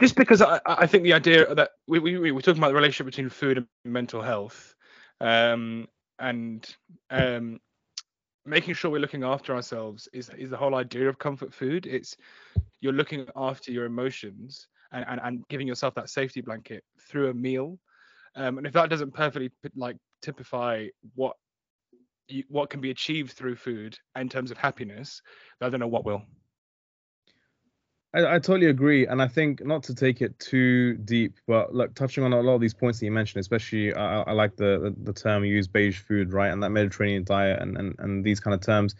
Just 0.00 0.16
because 0.16 0.42
I, 0.42 0.60
I 0.66 0.86
think 0.86 1.04
the 1.04 1.12
idea 1.12 1.54
that 1.54 1.70
we, 1.86 1.98
we, 2.00 2.18
we 2.18 2.32
we're 2.32 2.40
talking 2.40 2.60
about 2.60 2.68
the 2.68 2.74
relationship 2.74 3.06
between 3.06 3.28
food 3.28 3.58
and 3.58 3.66
mental 3.84 4.20
health, 4.20 4.74
um, 5.20 5.88
and 6.18 6.68
um, 7.10 7.60
making 8.44 8.74
sure 8.74 8.90
we're 8.90 9.00
looking 9.00 9.24
after 9.24 9.54
ourselves 9.54 10.08
is 10.12 10.28
is 10.36 10.50
the 10.50 10.56
whole 10.56 10.74
idea 10.74 11.08
of 11.08 11.18
comfort 11.18 11.54
food. 11.54 11.86
It's 11.86 12.16
you're 12.80 12.92
looking 12.92 13.26
after 13.36 13.70
your 13.72 13.84
emotions 13.84 14.66
and, 14.92 15.04
and, 15.08 15.20
and 15.22 15.48
giving 15.48 15.68
yourself 15.68 15.94
that 15.94 16.10
safety 16.10 16.40
blanket 16.40 16.82
through 17.08 17.30
a 17.30 17.34
meal. 17.34 17.78
Um, 18.36 18.58
and 18.58 18.66
if 18.66 18.72
that 18.74 18.90
doesn't 18.90 19.14
perfectly 19.14 19.50
like 19.74 19.96
typify 20.22 20.86
what 21.14 21.36
you, 22.28 22.44
what 22.48 22.70
can 22.70 22.80
be 22.80 22.90
achieved 22.90 23.32
through 23.32 23.56
food 23.56 23.98
in 24.16 24.28
terms 24.28 24.50
of 24.50 24.58
happiness, 24.58 25.22
I 25.60 25.68
don't 25.68 25.80
know 25.80 25.88
what 25.88 26.04
will. 26.04 26.22
I, 28.12 28.36
I, 28.36 28.38
totally 28.40 28.66
agree, 28.66 29.06
and 29.06 29.22
I 29.22 29.28
think 29.28 29.64
not 29.64 29.84
to 29.84 29.94
take 29.94 30.20
it 30.20 30.38
too 30.40 30.94
deep, 30.94 31.34
but 31.46 31.72
look, 31.72 31.94
touching 31.94 32.24
on 32.24 32.32
a 32.32 32.40
lot 32.40 32.56
of 32.56 32.60
these 32.60 32.74
points 32.74 32.98
that 32.98 33.06
you 33.06 33.12
mentioned, 33.12 33.40
especially 33.40 33.94
I, 33.94 34.22
I 34.22 34.32
like 34.32 34.56
the, 34.56 34.94
the, 35.02 35.12
term 35.12 35.44
you 35.44 35.54
use, 35.54 35.68
beige 35.68 35.98
food, 35.98 36.32
right, 36.32 36.50
and 36.52 36.62
that 36.62 36.70
Mediterranean 36.70 37.22
diet, 37.22 37.60
and 37.62 37.76
and, 37.76 37.94
and 37.98 38.24
these 38.24 38.40
kind 38.40 38.54
of 38.54 38.60
terms. 38.60 38.96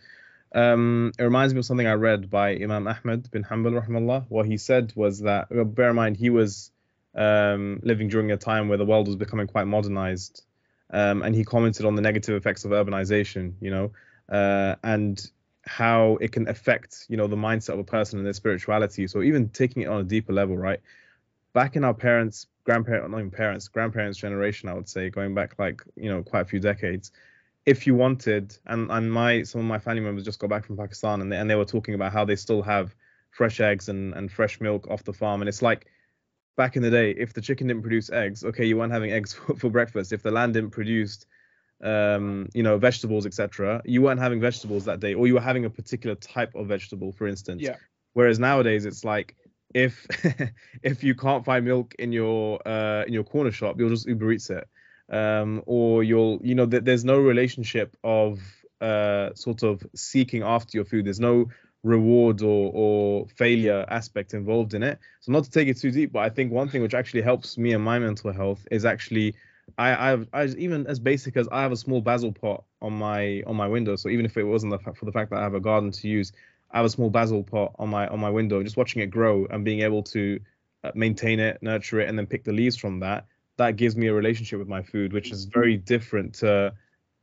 Um, 0.52 1.12
it 1.18 1.22
reminds 1.22 1.54
me 1.54 1.60
of 1.60 1.66
something 1.66 1.86
I 1.86 1.92
read 1.92 2.30
by 2.30 2.54
Imam 2.54 2.86
Ahmed 2.86 3.30
bin 3.30 3.44
Hanbal, 3.44 3.84
rahmallah. 3.84 4.26
What 4.28 4.46
he 4.46 4.56
said 4.56 4.92
was 4.94 5.20
that, 5.20 5.48
bear 5.74 5.90
in 5.90 5.96
mind, 5.96 6.16
he 6.16 6.30
was 6.30 6.70
um, 7.14 7.80
living 7.82 8.08
during 8.08 8.30
a 8.32 8.36
time 8.36 8.68
where 8.68 8.78
the 8.78 8.84
world 8.84 9.06
was 9.06 9.16
becoming 9.16 9.46
quite 9.46 9.66
modernized, 9.66 10.44
um, 10.90 11.22
and 11.22 11.34
he 11.34 11.44
commented 11.44 11.86
on 11.86 11.94
the 11.94 12.02
negative 12.02 12.36
effects 12.36 12.64
of 12.64 12.70
urbanization, 12.72 13.54
you 13.60 13.70
know, 13.70 13.90
uh, 14.28 14.76
and 14.82 15.30
how 15.66 16.16
it 16.20 16.32
can 16.32 16.48
affect 16.48 17.06
you 17.08 17.16
know 17.16 17.26
the 17.26 17.36
mindset 17.36 17.74
of 17.74 17.78
a 17.78 17.84
person 17.84 18.18
and 18.18 18.26
their 18.26 18.32
spirituality. 18.32 19.06
So 19.06 19.22
even 19.22 19.48
taking 19.50 19.82
it 19.82 19.88
on 19.88 20.00
a 20.00 20.04
deeper 20.04 20.32
level 20.32 20.56
right? 20.56 20.80
Back 21.52 21.76
in 21.76 21.84
our 21.84 21.94
parents 21.94 22.46
grandparents 22.64 23.10
not 23.10 23.18
even 23.18 23.30
parents 23.30 23.68
grandparents 23.68 24.18
generation 24.18 24.68
i 24.68 24.74
would 24.74 24.86
say 24.88 25.08
going 25.08 25.34
back 25.34 25.58
like 25.58 25.82
you 25.96 26.10
know 26.10 26.22
quite 26.22 26.42
a 26.42 26.44
few 26.44 26.60
decades 26.60 27.10
if 27.64 27.86
you 27.86 27.94
wanted 27.94 28.54
and 28.66 28.90
and 28.90 29.10
my 29.10 29.42
some 29.42 29.62
of 29.62 29.66
my 29.66 29.78
family 29.78 30.02
members 30.02 30.24
just 30.24 30.38
got 30.38 30.50
back 30.50 30.64
from 30.66 30.76
pakistan 30.76 31.22
and 31.22 31.32
they, 31.32 31.36
and 31.36 31.48
they 31.48 31.54
were 31.54 31.64
talking 31.64 31.94
about 31.94 32.12
how 32.12 32.22
they 32.22 32.36
still 32.36 32.60
have 32.60 32.94
fresh 33.30 33.60
eggs 33.60 33.88
and 33.88 34.14
and 34.14 34.30
fresh 34.30 34.60
milk 34.60 34.88
off 34.90 35.04
the 35.04 35.12
farm. 35.12 35.40
And 35.40 35.48
it's 35.48 35.62
like 35.62 35.86
back 36.62 36.76
in 36.76 36.82
the 36.82 36.90
day 36.90 37.10
if 37.24 37.32
the 37.32 37.40
chicken 37.40 37.66
didn't 37.68 37.82
produce 37.82 38.08
eggs 38.10 38.44
okay 38.44 38.66
you 38.70 38.76
weren't 38.78 38.92
having 38.92 39.12
eggs 39.18 39.32
for, 39.38 39.54
for 39.60 39.70
breakfast 39.78 40.12
if 40.12 40.22
the 40.22 40.30
land 40.38 40.54
didn't 40.54 40.70
produce 40.70 41.26
um, 41.82 42.48
you 42.54 42.62
know, 42.62 42.78
vegetables, 42.78 43.26
etc., 43.26 43.80
you 43.84 44.02
weren't 44.02 44.20
having 44.20 44.40
vegetables 44.40 44.84
that 44.84 45.00
day, 45.00 45.14
or 45.14 45.26
you 45.26 45.34
were 45.34 45.40
having 45.40 45.64
a 45.64 45.70
particular 45.70 46.14
type 46.16 46.54
of 46.54 46.66
vegetable, 46.66 47.12
for 47.12 47.26
instance. 47.26 47.62
Yeah. 47.62 47.76
Whereas 48.12 48.38
nowadays, 48.38 48.84
it's 48.84 49.04
like 49.04 49.36
if 49.72 50.06
if 50.82 51.04
you 51.04 51.14
can't 51.14 51.44
find 51.44 51.64
milk 51.64 51.94
in 51.98 52.12
your 52.12 52.60
uh, 52.66 53.04
in 53.06 53.12
your 53.12 53.24
corner 53.24 53.52
shop, 53.52 53.76
you'll 53.78 53.90
just 53.90 54.06
Uber 54.06 54.32
Eats 54.32 54.50
it, 54.50 54.68
um, 55.10 55.62
or 55.66 56.02
you'll 56.02 56.40
you 56.42 56.54
know 56.54 56.66
th- 56.66 56.84
there's 56.84 57.04
no 57.04 57.18
relationship 57.18 57.96
of 58.04 58.40
uh, 58.80 59.30
sort 59.34 59.62
of 59.62 59.82
seeking 59.94 60.42
after 60.42 60.76
your 60.76 60.84
food. 60.84 61.06
There's 61.06 61.20
no 61.20 61.46
reward 61.82 62.42
or 62.42 62.70
or 62.74 63.26
failure 63.28 63.84
aspect 63.88 64.34
involved 64.34 64.74
in 64.74 64.82
it. 64.82 64.98
So 65.20 65.32
not 65.32 65.44
to 65.44 65.50
take 65.50 65.68
it 65.68 65.78
too 65.78 65.90
deep, 65.90 66.12
but 66.12 66.20
I 66.20 66.28
think 66.28 66.52
one 66.52 66.68
thing 66.68 66.82
which 66.82 66.94
actually 66.94 67.22
helps 67.22 67.56
me 67.56 67.72
and 67.72 67.82
my 67.82 67.98
mental 67.98 68.32
health 68.32 68.66
is 68.70 68.84
actually 68.84 69.34
I 69.78 70.12
I've 70.12 70.28
I 70.32 70.44
even 70.44 70.86
as 70.86 70.98
basic 70.98 71.36
as 71.36 71.48
I 71.50 71.62
have 71.62 71.72
a 71.72 71.76
small 71.76 72.00
basil 72.00 72.32
pot 72.32 72.64
on 72.82 72.92
my 72.92 73.42
on 73.46 73.56
my 73.56 73.68
window. 73.68 73.96
So 73.96 74.08
even 74.08 74.24
if 74.26 74.36
it 74.36 74.44
wasn't 74.44 74.72
the, 74.72 74.94
for 74.94 75.04
the 75.04 75.12
fact 75.12 75.30
that 75.30 75.38
I 75.38 75.42
have 75.42 75.54
a 75.54 75.60
garden 75.60 75.90
to 75.90 76.08
use, 76.08 76.32
I 76.70 76.78
have 76.78 76.86
a 76.86 76.90
small 76.90 77.10
basil 77.10 77.42
pot 77.42 77.74
on 77.78 77.88
my 77.88 78.06
on 78.08 78.20
my 78.20 78.30
window. 78.30 78.62
Just 78.62 78.76
watching 78.76 79.02
it 79.02 79.06
grow 79.10 79.46
and 79.50 79.64
being 79.64 79.80
able 79.80 80.02
to 80.04 80.40
uh, 80.84 80.90
maintain 80.94 81.40
it, 81.40 81.62
nurture 81.62 82.00
it, 82.00 82.08
and 82.08 82.18
then 82.18 82.26
pick 82.26 82.44
the 82.44 82.52
leaves 82.52 82.76
from 82.76 83.00
that. 83.00 83.26
That 83.56 83.76
gives 83.76 83.96
me 83.96 84.06
a 84.06 84.14
relationship 84.14 84.58
with 84.58 84.68
my 84.68 84.82
food, 84.82 85.12
which 85.12 85.32
is 85.32 85.44
very 85.44 85.76
different 85.76 86.34
to 86.36 86.72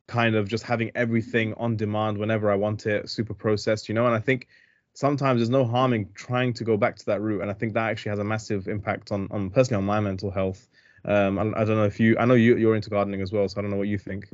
kind 0.07 0.35
of 0.35 0.47
just 0.47 0.63
having 0.63 0.91
everything 0.95 1.53
on 1.55 1.75
demand 1.75 2.17
whenever 2.17 2.51
I 2.51 2.55
want 2.55 2.85
it, 2.85 3.09
super 3.09 3.33
processed, 3.33 3.89
you 3.89 3.95
know. 3.95 4.05
And 4.05 4.15
I 4.15 4.19
think 4.19 4.47
sometimes 4.93 5.39
there's 5.39 5.49
no 5.49 5.65
harm 5.65 5.93
in 5.93 6.09
trying 6.13 6.53
to 6.53 6.63
go 6.63 6.77
back 6.77 6.95
to 6.97 7.05
that 7.07 7.21
route, 7.21 7.41
and 7.41 7.51
I 7.51 7.53
think 7.53 7.73
that 7.73 7.89
actually 7.89 8.11
has 8.11 8.19
a 8.19 8.23
massive 8.23 8.67
impact 8.67 9.11
on, 9.11 9.27
on 9.31 9.49
personally 9.49 9.81
on 9.81 9.85
my 9.85 9.99
mental 9.99 10.31
health. 10.31 10.67
Um, 11.05 11.37
I, 11.37 11.43
I 11.61 11.65
don't 11.65 11.77
know 11.77 11.85
if 11.85 11.99
you, 11.99 12.17
I 12.17 12.25
know 12.25 12.33
you, 12.33 12.57
you're 12.57 12.75
into 12.75 12.89
gardening 12.89 13.21
as 13.21 13.31
well, 13.31 13.47
so 13.47 13.59
I 13.59 13.61
don't 13.61 13.71
know 13.71 13.77
what 13.77 13.87
you 13.87 13.97
think. 13.97 14.25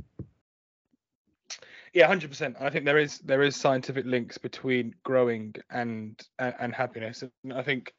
Yeah, 1.93 2.07
hundred 2.07 2.31
percent. 2.31 2.57
I 2.59 2.71
think 2.71 2.85
there 2.85 2.97
is 2.97 3.19
there 3.19 3.43
is 3.43 3.55
scientific 3.55 4.05
links 4.05 4.39
between 4.39 4.95
growing 5.03 5.53
and 5.69 6.19
and, 6.39 6.55
and 6.59 6.73
happiness, 6.73 7.23
and 7.43 7.53
I 7.53 7.61
think 7.61 7.93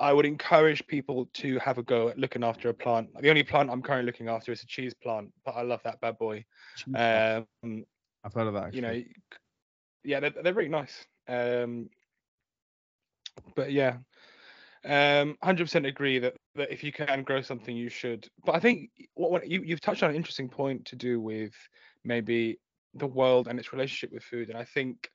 I 0.00 0.14
would 0.14 0.24
encourage 0.24 0.86
people 0.86 1.28
to 1.34 1.58
have 1.58 1.76
a 1.76 1.82
go 1.82 2.08
at 2.08 2.18
looking 2.18 2.42
after 2.42 2.70
a 2.70 2.74
plant. 2.74 3.10
The 3.20 3.28
only 3.28 3.42
plant 3.42 3.70
I'm 3.70 3.82
currently 3.82 4.06
looking 4.06 4.28
after 4.28 4.50
is 4.50 4.62
a 4.62 4.66
cheese 4.66 4.94
plant, 4.94 5.30
but 5.44 5.52
I 5.52 5.62
love 5.62 5.82
that 5.84 6.00
bad 6.00 6.16
boy. 6.16 6.44
Um, 6.94 7.84
I've 8.24 8.32
heard 8.32 8.46
of 8.46 8.54
that. 8.54 8.64
Actually. 8.64 8.76
You 8.76 8.82
know, 8.82 9.04
yeah, 10.02 10.20
they're, 10.20 10.42
they're 10.42 10.54
really 10.54 10.70
nice. 10.70 11.04
Um, 11.28 11.90
but 13.54 13.72
yeah, 13.72 13.98
um, 14.86 15.36
100% 15.44 15.86
agree 15.86 16.18
that, 16.18 16.34
that 16.54 16.72
if 16.72 16.82
you 16.82 16.92
can 16.92 17.22
grow 17.22 17.42
something, 17.42 17.76
you 17.76 17.90
should. 17.90 18.26
But 18.44 18.54
I 18.54 18.60
think 18.60 18.90
what, 19.14 19.30
what 19.30 19.48
you, 19.48 19.62
you've 19.62 19.82
touched 19.82 20.02
on 20.02 20.10
an 20.10 20.16
interesting 20.16 20.48
point 20.48 20.86
to 20.86 20.96
do 20.96 21.20
with 21.20 21.52
maybe 22.04 22.58
the 22.94 23.06
world 23.06 23.48
and 23.48 23.58
its 23.58 23.72
relationship 23.72 24.12
with 24.12 24.24
food. 24.24 24.48
And 24.48 24.56
I 24.56 24.64
think 24.64 25.10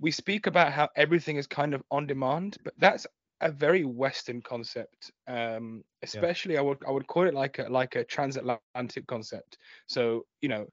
we 0.00 0.10
speak 0.10 0.46
about 0.46 0.72
how 0.72 0.88
everything 0.96 1.36
is 1.36 1.46
kind 1.46 1.74
of 1.74 1.82
on 1.90 2.06
demand, 2.06 2.56
but 2.64 2.72
that's 2.78 3.06
a 3.44 3.50
very 3.50 3.84
Western 3.84 4.40
concept. 4.40 5.12
Um, 5.28 5.84
especially, 6.02 6.54
yeah. 6.54 6.60
I 6.60 6.62
would 6.62 6.78
I 6.88 6.90
would 6.90 7.06
call 7.06 7.28
it 7.28 7.34
like 7.34 7.58
a 7.58 7.64
like 7.64 7.94
a 7.94 8.02
transatlantic 8.04 9.06
concept. 9.06 9.58
So 9.86 10.24
you 10.40 10.48
know, 10.48 10.66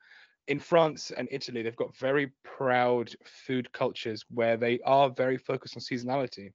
in 0.48 0.58
France 0.60 1.12
and 1.16 1.28
Italy, 1.32 1.62
they've 1.62 1.76
got 1.76 1.96
very 1.98 2.32
proud 2.44 3.12
food 3.46 3.72
cultures 3.74 4.24
where 4.30 4.58
they 4.58 4.80
are 4.86 5.10
very 5.10 5.38
focused 5.38 5.76
on 5.76 5.82
seasonality. 5.82 6.52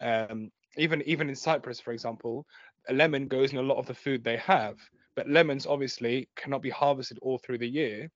Um, 0.00 0.50
even 0.76 1.02
even 1.02 1.28
in 1.28 1.36
Cyprus, 1.36 1.80
for 1.80 1.92
example, 1.92 2.44
a 2.88 2.92
lemon 2.92 3.28
goes 3.28 3.52
in 3.52 3.58
a 3.58 3.62
lot 3.62 3.78
of 3.78 3.86
the 3.86 3.94
food 3.94 4.24
they 4.24 4.36
have, 4.38 4.76
but 5.14 5.30
lemons 5.30 5.66
obviously 5.66 6.28
cannot 6.36 6.62
be 6.62 6.70
harvested 6.70 7.18
all 7.22 7.38
through 7.38 7.58
the 7.58 7.68
year. 7.68 8.10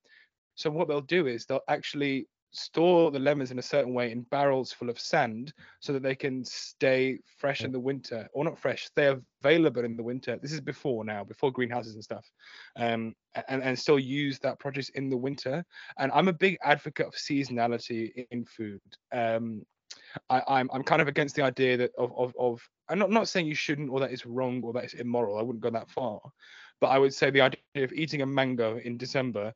So 0.56 0.70
what 0.70 0.88
they'll 0.88 1.00
do 1.00 1.28
is 1.28 1.46
they'll 1.46 1.60
actually 1.68 2.26
store 2.50 3.10
the 3.10 3.18
lemons 3.18 3.50
in 3.50 3.58
a 3.58 3.62
certain 3.62 3.92
way 3.92 4.10
in 4.10 4.22
barrels 4.22 4.72
full 4.72 4.88
of 4.88 4.98
sand 4.98 5.52
so 5.80 5.92
that 5.92 6.02
they 6.02 6.14
can 6.14 6.44
stay 6.44 7.18
fresh 7.36 7.62
in 7.62 7.72
the 7.72 7.78
winter 7.78 8.26
or 8.32 8.44
not 8.44 8.58
fresh 8.58 8.88
they're 8.96 9.20
available 9.42 9.84
in 9.84 9.96
the 9.96 10.02
winter. 10.02 10.38
This 10.40 10.52
is 10.52 10.60
before 10.60 11.04
now 11.04 11.24
before 11.24 11.52
greenhouses 11.52 11.94
and 11.94 12.02
stuff. 12.02 12.26
Um, 12.76 13.14
and, 13.48 13.62
and 13.62 13.78
still 13.78 13.98
use 13.98 14.38
that 14.40 14.58
produce 14.58 14.88
in 14.90 15.10
the 15.10 15.16
winter. 15.16 15.64
And 15.98 16.10
i'm 16.12 16.28
a 16.28 16.32
big 16.32 16.56
advocate 16.62 17.06
of 17.06 17.14
seasonality 17.14 18.26
in 18.30 18.44
food. 18.44 18.80
Um, 19.12 19.62
I, 20.30 20.42
I'm 20.48 20.70
I'm 20.72 20.82
kind 20.82 21.02
of 21.02 21.08
against 21.08 21.36
the 21.36 21.42
idea 21.42 21.76
that 21.76 21.90
of 21.98 22.12
of, 22.16 22.34
of 22.38 22.68
I'm 22.88 22.98
not, 22.98 23.10
not 23.10 23.28
saying 23.28 23.46
you 23.46 23.54
shouldn't 23.54 23.90
or 23.90 24.00
that 24.00 24.10
it's 24.10 24.26
wrong 24.26 24.62
or 24.62 24.72
that 24.72 24.84
it's 24.84 24.94
immoral. 24.94 25.38
I 25.38 25.42
wouldn't 25.42 25.62
go 25.62 25.70
that 25.70 25.90
far. 25.90 26.20
But 26.80 26.88
I 26.88 26.98
would 26.98 27.12
say 27.12 27.30
the 27.30 27.40
idea 27.42 27.84
of 27.84 27.92
eating 27.92 28.22
a 28.22 28.26
mango 28.26 28.78
in 28.78 28.96
December 28.96 29.52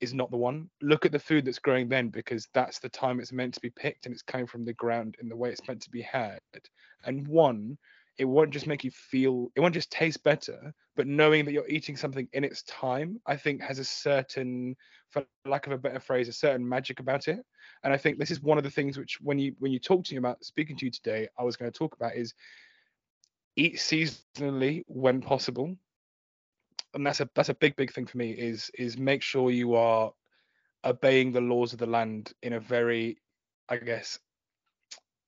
is 0.00 0.14
not 0.14 0.30
the 0.30 0.36
one. 0.36 0.68
Look 0.82 1.06
at 1.06 1.12
the 1.12 1.18
food 1.18 1.44
that's 1.44 1.58
growing 1.58 1.88
then 1.88 2.08
because 2.08 2.48
that's 2.54 2.78
the 2.78 2.88
time 2.88 3.20
it's 3.20 3.32
meant 3.32 3.54
to 3.54 3.60
be 3.60 3.70
picked 3.70 4.06
and 4.06 4.12
it's 4.12 4.22
coming 4.22 4.46
from 4.46 4.64
the 4.64 4.74
ground 4.74 5.16
in 5.20 5.28
the 5.28 5.36
way 5.36 5.50
it's 5.50 5.66
meant 5.66 5.82
to 5.82 5.90
be 5.90 6.02
had. 6.02 6.40
And 7.04 7.26
one, 7.26 7.78
it 8.18 8.24
won't 8.24 8.52
just 8.52 8.66
make 8.66 8.84
you 8.84 8.90
feel, 8.90 9.50
it 9.56 9.60
won't 9.60 9.74
just 9.74 9.90
taste 9.90 10.22
better, 10.22 10.72
but 10.96 11.06
knowing 11.06 11.44
that 11.44 11.52
you're 11.52 11.68
eating 11.68 11.96
something 11.96 12.28
in 12.32 12.44
its 12.44 12.62
time, 12.64 13.20
I 13.26 13.36
think 13.36 13.60
has 13.62 13.78
a 13.78 13.84
certain, 13.84 14.76
for 15.10 15.24
lack 15.46 15.66
of 15.66 15.72
a 15.72 15.78
better 15.78 15.98
phrase, 15.98 16.28
a 16.28 16.32
certain 16.32 16.68
magic 16.68 17.00
about 17.00 17.26
it. 17.26 17.40
And 17.82 17.92
I 17.92 17.96
think 17.96 18.18
this 18.18 18.30
is 18.30 18.40
one 18.40 18.58
of 18.58 18.64
the 18.64 18.70
things 18.70 18.96
which, 18.96 19.18
when 19.20 19.38
you 19.38 19.54
when 19.58 19.72
you 19.72 19.80
talk 19.80 20.04
to 20.04 20.14
me 20.14 20.18
about 20.18 20.44
speaking 20.44 20.76
to 20.76 20.84
you 20.84 20.90
today, 20.90 21.28
I 21.38 21.42
was 21.42 21.56
going 21.56 21.70
to 21.70 21.76
talk 21.76 21.96
about 21.96 22.14
is 22.14 22.34
eat 23.56 23.76
seasonally 23.76 24.82
when 24.86 25.20
possible 25.20 25.76
and 26.94 27.06
that's 27.06 27.20
a 27.20 27.28
that's 27.34 27.48
a 27.48 27.54
big 27.54 27.76
big 27.76 27.92
thing 27.92 28.06
for 28.06 28.18
me 28.18 28.30
is 28.30 28.70
is 28.78 28.96
make 28.96 29.22
sure 29.22 29.50
you 29.50 29.74
are 29.74 30.12
obeying 30.84 31.32
the 31.32 31.40
laws 31.40 31.72
of 31.72 31.78
the 31.78 31.86
land 31.86 32.32
in 32.42 32.52
a 32.52 32.60
very 32.60 33.16
i 33.68 33.76
guess 33.76 34.18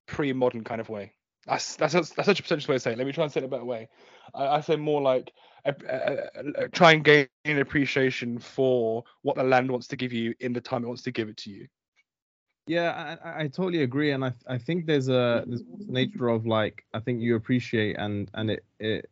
pre-modern 0.06 0.64
kind 0.64 0.80
of 0.80 0.88
way. 0.88 1.12
That's 1.46 1.76
that's 1.76 1.92
that's 1.92 2.26
such 2.26 2.40
a 2.40 2.42
potential 2.42 2.72
way 2.72 2.76
to 2.76 2.80
say 2.80 2.92
it. 2.92 2.98
Let 2.98 3.06
me 3.06 3.12
try 3.12 3.24
and 3.24 3.32
say 3.32 3.40
it 3.40 3.44
a 3.44 3.48
better 3.48 3.64
way. 3.64 3.88
I, 4.34 4.46
I 4.46 4.60
say 4.60 4.74
more 4.76 5.00
like 5.00 5.32
a, 5.64 5.74
a, 5.88 6.64
a, 6.64 6.68
try 6.68 6.92
and 6.92 7.04
gain 7.04 7.28
an 7.44 7.60
appreciation 7.60 8.38
for 8.40 9.04
what 9.22 9.36
the 9.36 9.44
land 9.44 9.70
wants 9.70 9.86
to 9.88 9.96
give 9.96 10.12
you 10.12 10.34
in 10.40 10.52
the 10.52 10.60
time 10.60 10.82
it 10.82 10.88
wants 10.88 11.02
to 11.02 11.12
give 11.12 11.28
it 11.28 11.36
to 11.38 11.50
you. 11.50 11.68
Yeah, 12.66 13.16
I, 13.24 13.42
I 13.42 13.48
totally 13.48 13.82
agree, 13.82 14.10
and 14.10 14.24
I 14.24 14.32
I 14.48 14.58
think 14.58 14.86
there's 14.86 15.08
a 15.08 15.44
there's 15.46 15.62
nature 15.86 16.28
of 16.28 16.46
like 16.46 16.84
I 16.94 16.98
think 16.98 17.20
you 17.20 17.36
appreciate 17.36 17.96
and 17.96 18.28
and 18.34 18.50
it 18.50 18.64
it 18.80 19.08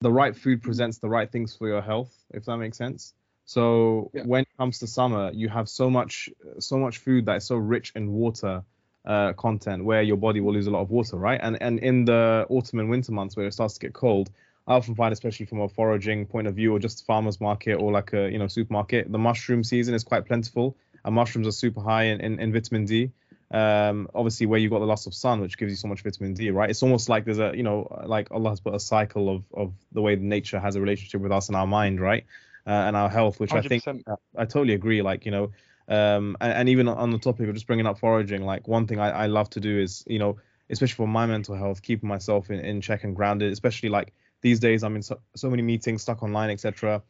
the 0.00 0.10
right 0.10 0.34
food 0.34 0.62
presents 0.62 0.98
the 0.98 1.08
right 1.08 1.30
things 1.30 1.54
for 1.54 1.68
your 1.68 1.82
health, 1.82 2.12
if 2.32 2.44
that 2.46 2.56
makes 2.56 2.78
sense. 2.78 3.14
So 3.44 4.10
yeah. 4.14 4.22
when 4.24 4.42
it 4.42 4.48
comes 4.56 4.78
to 4.78 4.86
summer, 4.86 5.30
you 5.32 5.48
have 5.48 5.68
so 5.68 5.90
much 5.90 6.30
so 6.58 6.78
much 6.78 6.98
food 6.98 7.26
that 7.26 7.36
is 7.36 7.44
so 7.44 7.56
rich 7.56 7.92
in 7.94 8.12
water 8.12 8.62
uh, 9.04 9.32
content 9.32 9.84
where 9.84 10.02
your 10.02 10.16
body 10.16 10.40
will 10.40 10.52
lose 10.52 10.66
a 10.66 10.70
lot 10.70 10.82
of 10.82 10.90
water, 10.90 11.16
right? 11.16 11.40
And 11.42 11.60
and 11.60 11.78
in 11.80 12.04
the 12.04 12.46
autumn 12.48 12.78
and 12.78 12.88
winter 12.88 13.12
months 13.12 13.36
where 13.36 13.46
it 13.46 13.52
starts 13.52 13.74
to 13.74 13.80
get 13.80 13.92
cold, 13.92 14.30
I 14.66 14.74
often 14.74 14.94
find, 14.94 15.12
especially 15.12 15.46
from 15.46 15.60
a 15.60 15.68
foraging 15.68 16.26
point 16.26 16.46
of 16.46 16.54
view 16.54 16.74
or 16.74 16.78
just 16.78 17.04
farmers 17.04 17.40
market 17.40 17.74
or 17.74 17.90
like 17.90 18.12
a 18.12 18.30
you 18.30 18.38
know 18.38 18.46
supermarket, 18.46 19.10
the 19.10 19.18
mushroom 19.18 19.64
season 19.64 19.94
is 19.94 20.04
quite 20.04 20.26
plentiful, 20.26 20.76
and 21.04 21.14
mushrooms 21.14 21.48
are 21.48 21.52
super 21.52 21.80
high 21.80 22.04
in, 22.04 22.20
in, 22.20 22.38
in 22.38 22.52
vitamin 22.52 22.84
D 22.84 23.10
um, 23.50 24.08
obviously 24.14 24.46
where 24.46 24.58
you've 24.58 24.70
got 24.70 24.78
the 24.78 24.86
loss 24.86 25.06
of 25.06 25.14
sun, 25.14 25.40
which 25.40 25.58
gives 25.58 25.72
you 25.72 25.76
so 25.76 25.88
much 25.88 26.02
vitamin 26.02 26.34
D, 26.34 26.50
right? 26.50 26.70
It's 26.70 26.82
almost 26.82 27.08
like 27.08 27.24
there's 27.24 27.38
a, 27.38 27.52
you 27.54 27.62
know, 27.62 27.88
like 28.06 28.30
Allah 28.30 28.50
has 28.50 28.60
put 28.60 28.74
a 28.74 28.80
cycle 28.80 29.28
of 29.28 29.44
of 29.52 29.74
the 29.92 30.02
way 30.02 30.16
nature 30.16 30.60
has 30.60 30.76
a 30.76 30.80
relationship 30.80 31.20
with 31.20 31.32
us 31.32 31.48
and 31.48 31.56
our 31.56 31.66
mind, 31.66 32.00
right, 32.00 32.24
uh, 32.66 32.70
and 32.70 32.96
our 32.96 33.08
health, 33.08 33.40
which 33.40 33.50
100%. 33.50 33.58
I 33.58 33.68
think 33.68 33.84
uh, 34.06 34.16
I 34.36 34.44
totally 34.44 34.74
agree. 34.74 35.02
Like, 35.02 35.24
you 35.24 35.32
know, 35.32 35.50
um, 35.88 36.36
and, 36.40 36.52
and, 36.52 36.68
even 36.68 36.86
on 36.86 37.10
the 37.10 37.18
topic 37.18 37.48
of 37.48 37.54
just 37.54 37.66
bringing 37.66 37.86
up 37.86 37.98
foraging, 37.98 38.44
like 38.44 38.68
one 38.68 38.86
thing 38.86 39.00
I, 39.00 39.10
I 39.10 39.26
love 39.26 39.50
to 39.50 39.60
do 39.60 39.80
is, 39.80 40.04
you 40.06 40.20
know, 40.20 40.38
especially 40.70 40.94
for 40.94 41.08
my 41.08 41.26
mental 41.26 41.56
health, 41.56 41.82
keeping 41.82 42.08
myself 42.08 42.48
in, 42.50 42.60
in 42.60 42.80
check 42.80 43.02
and 43.02 43.16
grounded, 43.16 43.52
especially 43.52 43.88
like 43.88 44.12
these 44.40 44.60
days 44.60 44.84
I'm 44.84 44.94
in 44.94 45.02
so, 45.02 45.18
so 45.34 45.50
many 45.50 45.62
meetings, 45.62 46.02
stuck 46.02 46.22
online, 46.22 46.50
etc. 46.50 47.02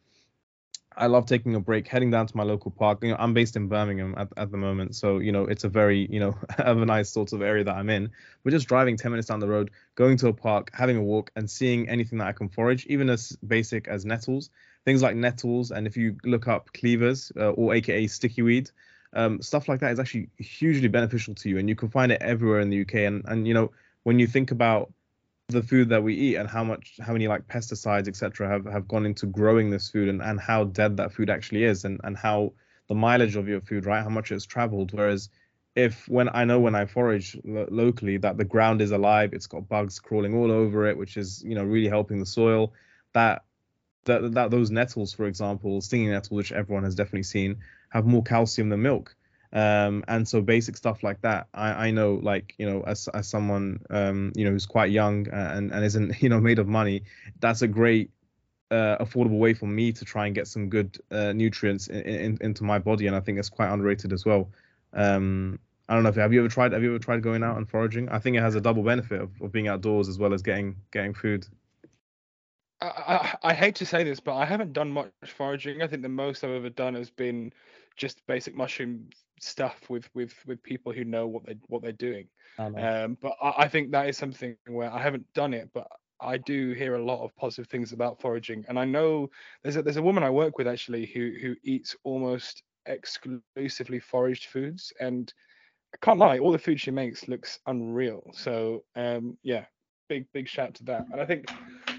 I 0.95 1.07
love 1.07 1.25
taking 1.25 1.55
a 1.55 1.59
break, 1.59 1.87
heading 1.87 2.11
down 2.11 2.27
to 2.27 2.35
my 2.37 2.43
local 2.43 2.69
park. 2.69 3.03
You 3.03 3.11
know, 3.11 3.15
I'm 3.17 3.33
based 3.33 3.55
in 3.55 3.67
Birmingham 3.67 4.13
at, 4.17 4.27
at 4.35 4.51
the 4.51 4.57
moment, 4.57 4.95
so 4.95 5.19
you 5.19 5.31
know 5.31 5.45
it's 5.45 5.63
a 5.63 5.69
very 5.69 6.07
you 6.09 6.19
know 6.19 6.31
urbanized 6.59 7.07
sort 7.07 7.33
of 7.33 7.41
area 7.41 7.63
that 7.63 7.75
I'm 7.75 7.89
in. 7.89 8.11
We're 8.43 8.51
just 8.51 8.67
driving 8.67 8.97
10 8.97 9.11
minutes 9.11 9.27
down 9.27 9.39
the 9.39 9.47
road, 9.47 9.71
going 9.95 10.17
to 10.17 10.27
a 10.27 10.33
park, 10.33 10.71
having 10.73 10.97
a 10.97 11.01
walk, 11.01 11.31
and 11.35 11.49
seeing 11.49 11.87
anything 11.87 12.19
that 12.19 12.27
I 12.27 12.33
can 12.33 12.49
forage, 12.49 12.85
even 12.87 13.09
as 13.09 13.37
basic 13.47 13.87
as 13.87 14.05
nettles, 14.05 14.49
things 14.83 15.01
like 15.01 15.15
nettles, 15.15 15.71
and 15.71 15.87
if 15.87 15.95
you 15.95 16.17
look 16.25 16.47
up 16.47 16.73
cleavers 16.73 17.31
uh, 17.37 17.51
or 17.51 17.73
AKA 17.73 18.07
sticky 18.07 18.41
weed, 18.41 18.69
um, 19.13 19.41
stuff 19.41 19.69
like 19.69 19.79
that 19.79 19.91
is 19.91 19.99
actually 19.99 20.29
hugely 20.37 20.87
beneficial 20.89 21.35
to 21.35 21.49
you, 21.49 21.57
and 21.57 21.69
you 21.69 21.75
can 21.75 21.89
find 21.89 22.11
it 22.11 22.21
everywhere 22.21 22.59
in 22.59 22.69
the 22.69 22.81
UK. 22.81 22.95
And 22.95 23.23
and 23.25 23.47
you 23.47 23.53
know 23.53 23.71
when 24.03 24.19
you 24.19 24.27
think 24.27 24.51
about 24.51 24.91
the 25.51 25.63
food 25.63 25.89
that 25.89 26.03
we 26.03 26.13
eat 26.13 26.35
and 26.35 26.49
how 26.49 26.63
much 26.63 26.95
how 27.01 27.13
many 27.13 27.27
like 27.27 27.47
pesticides 27.47 28.07
etc 28.07 28.47
have 28.47 28.65
have 28.65 28.87
gone 28.87 29.05
into 29.05 29.25
growing 29.25 29.69
this 29.69 29.89
food 29.89 30.09
and 30.09 30.21
and 30.21 30.39
how 30.39 30.63
dead 30.63 30.97
that 30.97 31.13
food 31.13 31.29
actually 31.29 31.63
is 31.63 31.85
and 31.85 31.99
and 32.03 32.17
how 32.17 32.51
the 32.87 32.95
mileage 32.95 33.35
of 33.35 33.47
your 33.47 33.61
food 33.61 33.85
right 33.85 34.03
how 34.03 34.09
much 34.09 34.31
it's 34.31 34.45
traveled. 34.45 34.91
Whereas 34.93 35.29
if 35.75 36.07
when 36.09 36.29
i 36.33 36.43
know 36.43 36.59
when 36.59 36.75
i 36.75 36.85
forage 36.85 37.37
lo- 37.45 37.67
locally 37.71 38.17
that 38.17 38.37
the 38.37 38.43
ground 38.43 38.81
is 38.81 38.91
alive 38.91 39.33
it's 39.33 39.47
got 39.47 39.69
bugs 39.69 39.99
crawling 39.99 40.35
all 40.35 40.51
over 40.51 40.85
it 40.85 40.97
which 40.97 41.15
is 41.15 41.41
you 41.45 41.55
know 41.55 41.63
really 41.63 41.87
helping 41.87 42.19
the 42.19 42.25
soil 42.25 42.73
that 43.13 43.43
that, 44.03 44.33
that 44.33 44.51
those 44.51 44.71
nettles 44.71 45.13
for 45.13 45.25
example 45.25 45.79
stinging 45.79 46.09
nettles 46.09 46.31
which 46.31 46.51
everyone 46.51 46.83
has 46.83 46.95
definitely 46.95 47.23
seen 47.23 47.57
have 47.89 48.05
more 48.05 48.23
calcium 48.23 48.69
than 48.69 48.81
milk 48.81 49.15
um, 49.53 50.03
and 50.07 50.27
so 50.27 50.41
basic 50.41 50.77
stuff 50.77 51.03
like 51.03 51.21
that 51.21 51.47
I, 51.53 51.87
I 51.87 51.91
know 51.91 52.19
like 52.21 52.55
you 52.57 52.69
know 52.69 52.83
as, 52.87 53.07
as 53.09 53.27
someone 53.27 53.81
um, 53.89 54.31
you 54.35 54.45
know 54.45 54.51
who's 54.51 54.65
quite 54.65 54.91
young 54.91 55.27
and, 55.29 55.71
and 55.71 55.85
isn't 55.85 56.21
you 56.21 56.29
know 56.29 56.39
made 56.39 56.59
of 56.59 56.67
money 56.67 57.03
that's 57.39 57.61
a 57.61 57.67
great 57.67 58.11
uh, 58.69 58.97
affordable 59.03 59.39
way 59.39 59.53
for 59.53 59.65
me 59.65 59.91
to 59.91 60.05
try 60.05 60.27
and 60.27 60.35
get 60.35 60.47
some 60.47 60.69
good 60.69 60.97
uh, 61.11 61.33
nutrients 61.33 61.87
in, 61.87 62.01
in, 62.01 62.37
into 62.39 62.63
my 62.63 62.79
body 62.79 63.07
and 63.07 63.15
i 63.15 63.19
think 63.19 63.37
it's 63.37 63.49
quite 63.49 63.69
underrated 63.69 64.13
as 64.13 64.25
well 64.25 64.49
um, 64.93 65.59
I 65.91 65.95
don't 65.95 66.03
know 66.03 66.09
if 66.09 66.15
have 66.15 66.31
you 66.31 66.39
ever 66.39 66.47
tried 66.47 66.71
have 66.71 66.83
you 66.83 66.89
ever 66.91 66.99
tried 66.99 67.21
going 67.21 67.43
out 67.43 67.57
and 67.57 67.69
foraging? 67.69 68.07
I 68.07 68.19
think 68.19 68.37
it 68.37 68.39
has 68.39 68.55
a 68.55 68.61
double 68.61 68.81
benefit 68.81 69.19
of, 69.19 69.41
of 69.41 69.51
being 69.51 69.67
outdoors 69.67 70.07
as 70.07 70.17
well 70.17 70.33
as 70.33 70.41
getting 70.41 70.77
getting 70.91 71.13
food. 71.13 71.45
I, 72.79 72.85
I, 72.85 73.37
I 73.49 73.53
hate 73.53 73.75
to 73.75 73.85
say 73.85 74.05
this, 74.05 74.21
but 74.21 74.35
I 74.35 74.45
haven't 74.45 74.71
done 74.71 74.91
much 74.91 75.11
foraging. 75.25 75.81
I 75.81 75.87
think 75.87 76.01
the 76.01 76.07
most 76.07 76.45
I've 76.45 76.51
ever 76.51 76.69
done 76.69 76.93
has 76.93 77.09
been 77.09 77.51
just 77.97 78.25
basic 78.27 78.55
mushroom 78.55 79.09
stuff 79.39 79.89
with 79.89 80.09
with 80.13 80.33
with 80.45 80.61
people 80.63 80.91
who 80.91 81.03
know 81.03 81.27
what 81.27 81.45
they 81.45 81.55
what 81.67 81.81
they're 81.81 81.91
doing. 81.91 82.27
Um, 82.75 83.17
but 83.21 83.33
I, 83.41 83.53
I 83.63 83.67
think 83.67 83.91
that 83.91 84.07
is 84.07 84.17
something 84.17 84.55
where 84.67 84.91
I 84.91 85.01
haven't 85.01 85.31
done 85.33 85.53
it, 85.53 85.69
but 85.73 85.87
I 86.21 86.37
do 86.37 86.73
hear 86.73 86.95
a 86.95 87.03
lot 87.03 87.23
of 87.23 87.35
positive 87.35 87.67
things 87.67 87.91
about 87.93 88.21
foraging, 88.21 88.65
and 88.67 88.77
I 88.77 88.85
know 88.85 89.29
there's 89.63 89.77
a 89.77 89.81
there's 89.81 89.97
a 89.97 90.01
woman 90.01 90.23
I 90.23 90.29
work 90.29 90.57
with 90.57 90.67
actually 90.67 91.05
who 91.07 91.33
who 91.41 91.55
eats 91.63 91.95
almost 92.03 92.63
exclusively 92.85 93.99
foraged 93.99 94.45
foods, 94.45 94.93
and 94.99 95.33
I 95.93 95.97
can't 96.05 96.19
lie, 96.19 96.39
all 96.39 96.51
the 96.51 96.59
food 96.59 96.79
she 96.79 96.91
makes 96.91 97.27
looks 97.27 97.59
unreal. 97.67 98.23
So 98.33 98.83
um, 98.95 99.37
yeah, 99.43 99.65
big 100.09 100.25
big 100.33 100.47
shout 100.47 100.75
to 100.75 100.83
that. 100.85 101.05
And 101.11 101.19
I 101.19 101.25
think 101.25 101.49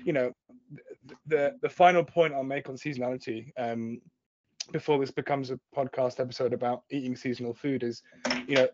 you 0.04 0.12
know 0.12 0.32
the 1.26 1.56
the 1.62 1.68
final 1.68 2.04
point 2.04 2.34
I'll 2.34 2.44
make 2.44 2.68
on 2.68 2.76
seasonality 2.76 3.50
um, 3.58 4.00
before 4.64 4.98
this 4.98 5.10
becomes 5.10 5.50
a 5.50 5.58
podcast 5.74 6.20
episode 6.20 6.52
about 6.52 6.82
eating 6.90 7.16
seasonal 7.16 7.54
food 7.54 7.82
is 7.82 8.02
you 8.46 8.56
know 8.56 8.68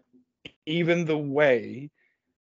even 0.67 1.05
the 1.05 1.17
way 1.17 1.91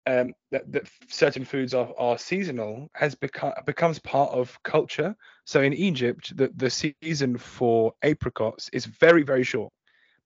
um, 0.08 0.34
that, 0.52 0.72
that 0.72 0.90
certain 1.08 1.46
foods 1.46 1.74
are, 1.74 1.94
are 1.98 2.18
seasonal 2.18 2.90
has 2.96 3.16
become 3.16 3.54
becomes 3.66 4.00
part 4.00 4.32
of 4.32 4.58
culture. 4.64 5.16
So 5.46 5.62
in 5.62 5.74
Egypt, 5.74 6.36
the, 6.36 6.52
the 6.56 6.70
season 6.70 7.38
for 7.38 7.94
apricots 8.04 8.70
is 8.74 8.86
very 8.86 9.24
very 9.24 9.44
short. 9.44 9.72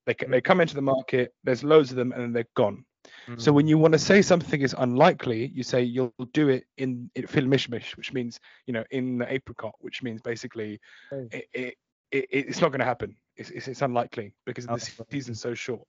They 0.06 0.14
they 0.28 0.40
come 0.40 0.60
into 0.60 0.74
the 0.74 0.82
market, 0.82 1.34
there's 1.44 1.64
loads 1.64 1.90
of 1.90 1.96
them, 1.96 2.12
and 2.12 2.22
then 2.22 2.32
they're 2.32 2.48
gone. 2.54 2.84
Mm-hmm. 3.28 3.38
So 3.38 3.52
when 3.52 3.66
you 3.66 3.78
want 3.78 3.92
to 3.92 3.98
say 3.98 4.22
something 4.22 4.60
is 4.60 4.74
unlikely, 4.76 5.52
you 5.54 5.62
say 5.62 5.82
you'll 5.82 6.12
do 6.32 6.48
it 6.48 6.64
in, 6.76 7.10
in 7.14 7.26
fil 7.26 7.44
mishmish, 7.44 7.96
which 7.96 8.12
means 8.12 8.40
you 8.66 8.72
know 8.72 8.84
in 8.90 9.18
the 9.18 9.32
apricot, 9.32 9.74
which 9.80 10.02
means 10.02 10.22
basically 10.22 10.80
it, 11.12 11.48
it, 11.52 11.74
it, 12.10 12.26
it's 12.30 12.60
not 12.60 12.68
going 12.68 12.80
to 12.80 12.86
happen. 12.86 13.16
It's, 13.36 13.50
it's, 13.50 13.68
it's 13.68 13.82
unlikely 13.82 14.32
because 14.44 14.66
the 14.66 14.78
season's 15.10 15.40
so 15.40 15.54
short. 15.54 15.86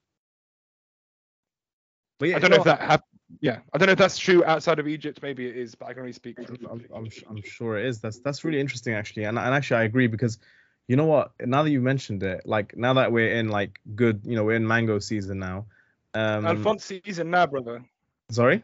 Yeah, 2.20 2.38
I 2.38 2.40
don't 2.40 2.50
know 2.50 2.58
if 2.58 2.64
that 2.64 2.82
hap- 2.82 3.04
yeah, 3.42 3.60
I 3.74 3.78
don't 3.78 3.88
know 3.88 3.92
if 3.92 3.98
that's 3.98 4.18
true 4.18 4.44
outside 4.44 4.80
of 4.80 4.88
Egypt. 4.88 5.20
Maybe 5.22 5.48
it 5.48 5.56
is, 5.56 5.76
but 5.76 5.88
I 5.88 5.94
can 5.94 6.02
only 6.02 6.14
speak. 6.14 6.38
I'm, 6.40 6.58
I'm, 6.70 6.86
I'm, 6.94 7.10
I'm, 7.30 7.42
sure 7.44 7.78
it 7.78 7.86
is. 7.86 8.00
That's 8.00 8.20
that's 8.20 8.44
really 8.44 8.60
interesting 8.60 8.94
actually, 8.94 9.26
and 9.26 9.38
and 9.38 9.54
actually 9.54 9.82
I 9.82 9.84
agree 9.84 10.08
because 10.08 10.40
you 10.88 10.96
know 10.96 11.06
what? 11.06 11.32
Now 11.40 11.64
that 11.64 11.70
you 11.70 11.82
mentioned 11.82 12.24
it, 12.24 12.46
like 12.46 12.76
now 12.76 12.94
that 12.94 13.12
we're 13.12 13.34
in 13.34 13.50
like 13.50 13.80
good, 13.96 14.22
you 14.24 14.36
know, 14.36 14.44
we're 14.46 14.56
in 14.56 14.66
mango 14.66 15.00
season 15.00 15.40
now. 15.40 15.66
Um, 16.14 16.48
Alphonso 16.48 17.00
season 17.04 17.30
now, 17.30 17.46
brother. 17.46 17.84
Sorry. 18.32 18.64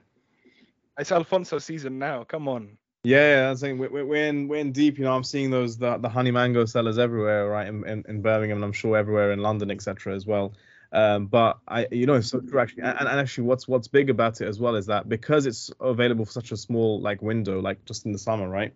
It's 0.97 1.11
Alphonso 1.11 1.59
season 1.59 1.99
now. 1.99 2.23
Come 2.23 2.47
on. 2.47 2.77
Yeah, 3.05 3.35
yeah, 3.35 3.49
I'm 3.49 3.57
saying 3.57 3.79
we're, 3.79 4.05
we're 4.05 4.27
in 4.27 4.47
we're 4.47 4.61
in 4.61 4.71
deep. 4.71 4.97
You 4.97 5.03
know, 5.03 5.13
I'm 5.13 5.25
seeing 5.25 5.51
those 5.51 5.77
the, 5.77 5.97
the 5.97 6.07
honey 6.07 6.31
mango 6.31 6.63
sellers 6.65 6.97
everywhere, 6.97 7.49
right? 7.49 7.67
In, 7.67 7.85
in, 7.85 8.05
in 8.07 8.21
Birmingham, 8.21 8.57
and 8.57 8.63
I'm 8.63 8.71
sure 8.71 8.95
everywhere 8.95 9.33
in 9.33 9.39
London, 9.39 9.71
etc. 9.71 10.15
as 10.15 10.25
well. 10.25 10.53
Um, 10.93 11.25
but 11.25 11.59
I, 11.67 11.87
you 11.91 12.05
know, 12.05 12.13
it's 12.13 12.29
so 12.29 12.39
true 12.39 12.61
actually. 12.61 12.83
And, 12.83 12.99
and 12.99 13.19
actually, 13.19 13.45
what's 13.45 13.67
what's 13.67 13.89
big 13.89 14.09
about 14.09 14.39
it 14.39 14.47
as 14.47 14.57
well 14.57 14.75
is 14.75 14.85
that 14.85 15.09
because 15.09 15.45
it's 15.45 15.69
available 15.81 16.23
for 16.23 16.31
such 16.31 16.53
a 16.53 16.57
small 16.57 17.01
like 17.01 17.21
window, 17.21 17.59
like 17.59 17.83
just 17.83 18.05
in 18.05 18.13
the 18.13 18.19
summer, 18.19 18.47
right? 18.47 18.73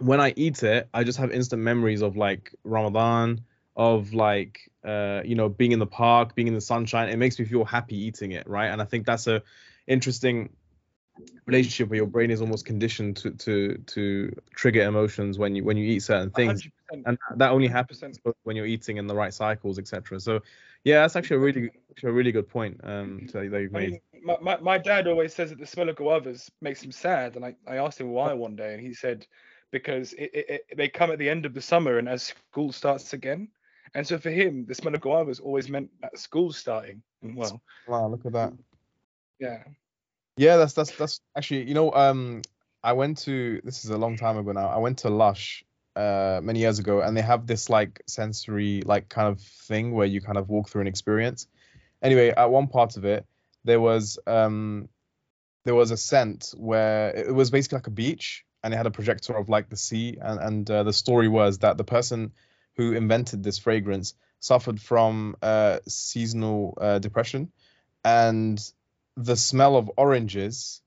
When 0.00 0.20
I 0.20 0.32
eat 0.36 0.64
it, 0.64 0.88
I 0.92 1.04
just 1.04 1.18
have 1.18 1.30
instant 1.30 1.62
memories 1.62 2.02
of 2.02 2.16
like 2.16 2.52
Ramadan, 2.64 3.44
of 3.76 4.12
like 4.12 4.72
uh, 4.84 5.22
you 5.24 5.36
know, 5.36 5.48
being 5.48 5.70
in 5.70 5.78
the 5.78 5.86
park, 5.86 6.34
being 6.34 6.48
in 6.48 6.54
the 6.54 6.60
sunshine. 6.60 7.08
It 7.10 7.16
makes 7.18 7.38
me 7.38 7.44
feel 7.44 7.64
happy 7.64 7.96
eating 7.96 8.32
it, 8.32 8.48
right? 8.48 8.66
And 8.66 8.82
I 8.82 8.86
think 8.86 9.06
that's 9.06 9.28
a 9.28 9.42
interesting 9.86 10.50
relationship 11.46 11.88
where 11.88 11.96
your 11.96 12.06
brain 12.06 12.30
is 12.30 12.40
almost 12.40 12.64
conditioned 12.64 13.16
to 13.16 13.30
to 13.32 13.76
to 13.86 14.34
trigger 14.54 14.82
emotions 14.82 15.38
when 15.38 15.54
you 15.54 15.64
when 15.64 15.76
you 15.76 15.86
eat 15.86 16.00
certain 16.00 16.30
things. 16.30 16.66
100%. 16.92 17.02
and 17.06 17.18
that 17.36 17.50
only 17.50 17.68
happens 17.68 18.02
when 18.42 18.56
you're 18.56 18.66
eating 18.66 18.96
in 18.96 19.06
the 19.06 19.14
right 19.14 19.32
cycles 19.32 19.78
etc 19.78 20.18
so 20.20 20.40
yeah 20.84 21.00
that's 21.00 21.16
actually 21.16 21.36
a 21.36 21.40
really 21.40 21.70
actually 21.90 22.10
a 22.10 22.12
really 22.12 22.32
good 22.32 22.48
point 22.48 22.80
um 22.84 23.26
that 23.32 23.44
you've 23.44 23.72
made 23.72 23.84
I 23.84 23.90
mean, 23.90 24.00
my, 24.22 24.36
my, 24.40 24.56
my 24.60 24.78
dad 24.78 25.06
always 25.06 25.34
says 25.34 25.50
that 25.50 25.58
the 25.58 25.66
smell 25.66 25.88
of 25.88 25.96
guavas 25.96 26.50
makes 26.60 26.82
him 26.82 26.92
sad 26.92 27.36
and 27.36 27.44
i, 27.44 27.54
I 27.66 27.76
asked 27.76 28.00
him 28.00 28.10
why 28.10 28.32
one 28.32 28.56
day 28.56 28.74
and 28.74 28.82
he 28.82 28.94
said 28.94 29.26
because 29.74 30.12
it, 30.12 30.30
it, 30.32 30.46
it, 30.48 30.76
they 30.76 30.88
come 30.88 31.10
at 31.10 31.18
the 31.18 31.28
end 31.28 31.44
of 31.44 31.52
the 31.52 31.60
summer 31.60 31.98
and 31.98 32.08
as 32.08 32.22
school 32.22 32.70
starts 32.70 33.12
again. 33.12 33.48
And 33.92 34.06
so 34.06 34.18
for 34.18 34.30
him 34.30 34.66
the 34.66 34.74
smell 34.74 34.94
of 34.94 35.00
guavas 35.00 35.40
always 35.40 35.68
meant 35.68 35.90
that 36.00 36.16
school's 36.16 36.56
starting 36.56 37.02
well 37.22 37.60
wow 37.88 38.06
look 38.06 38.24
at 38.24 38.32
that. 38.32 38.52
Yeah 39.40 39.64
yeah, 40.36 40.56
that's 40.56 40.72
that's 40.72 40.90
that's 40.92 41.20
actually 41.36 41.68
you 41.68 41.74
know 41.74 41.92
um 41.92 42.42
I 42.82 42.92
went 42.92 43.18
to 43.18 43.60
this 43.64 43.84
is 43.84 43.90
a 43.90 43.98
long 43.98 44.16
time 44.16 44.36
ago 44.36 44.52
now. 44.52 44.68
I 44.68 44.78
went 44.78 44.98
to 44.98 45.10
Lush 45.10 45.64
uh 45.96 46.40
many 46.42 46.60
years 46.60 46.78
ago 46.78 47.00
and 47.00 47.16
they 47.16 47.22
have 47.22 47.46
this 47.46 47.70
like 47.70 48.02
sensory 48.06 48.82
like 48.84 49.08
kind 49.08 49.28
of 49.28 49.40
thing 49.40 49.92
where 49.92 50.06
you 50.06 50.20
kind 50.20 50.38
of 50.38 50.48
walk 50.48 50.68
through 50.68 50.82
an 50.82 50.88
experience. 50.88 51.46
Anyway, 52.02 52.30
at 52.30 52.50
one 52.50 52.68
part 52.68 52.96
of 52.96 53.04
it 53.04 53.26
there 53.64 53.80
was 53.80 54.18
um 54.26 54.88
there 55.64 55.74
was 55.74 55.90
a 55.90 55.96
scent 55.96 56.52
where 56.56 57.10
it 57.10 57.34
was 57.34 57.50
basically 57.50 57.76
like 57.76 57.86
a 57.86 57.90
beach 57.90 58.44
and 58.62 58.74
it 58.74 58.76
had 58.76 58.86
a 58.86 58.90
projector 58.90 59.34
of 59.36 59.48
like 59.48 59.68
the 59.68 59.76
sea 59.76 60.18
and 60.20 60.40
and 60.40 60.70
uh, 60.70 60.82
the 60.82 60.92
story 60.92 61.28
was 61.28 61.58
that 61.58 61.76
the 61.76 61.84
person 61.84 62.32
who 62.76 62.92
invented 62.92 63.42
this 63.42 63.58
fragrance 63.58 64.14
suffered 64.40 64.80
from 64.80 65.36
uh, 65.42 65.78
seasonal 65.86 66.76
uh, 66.80 66.98
depression 66.98 67.50
and 68.04 68.60
the 69.16 69.36
smell 69.36 69.76
of 69.76 69.90
oranges 69.96 70.82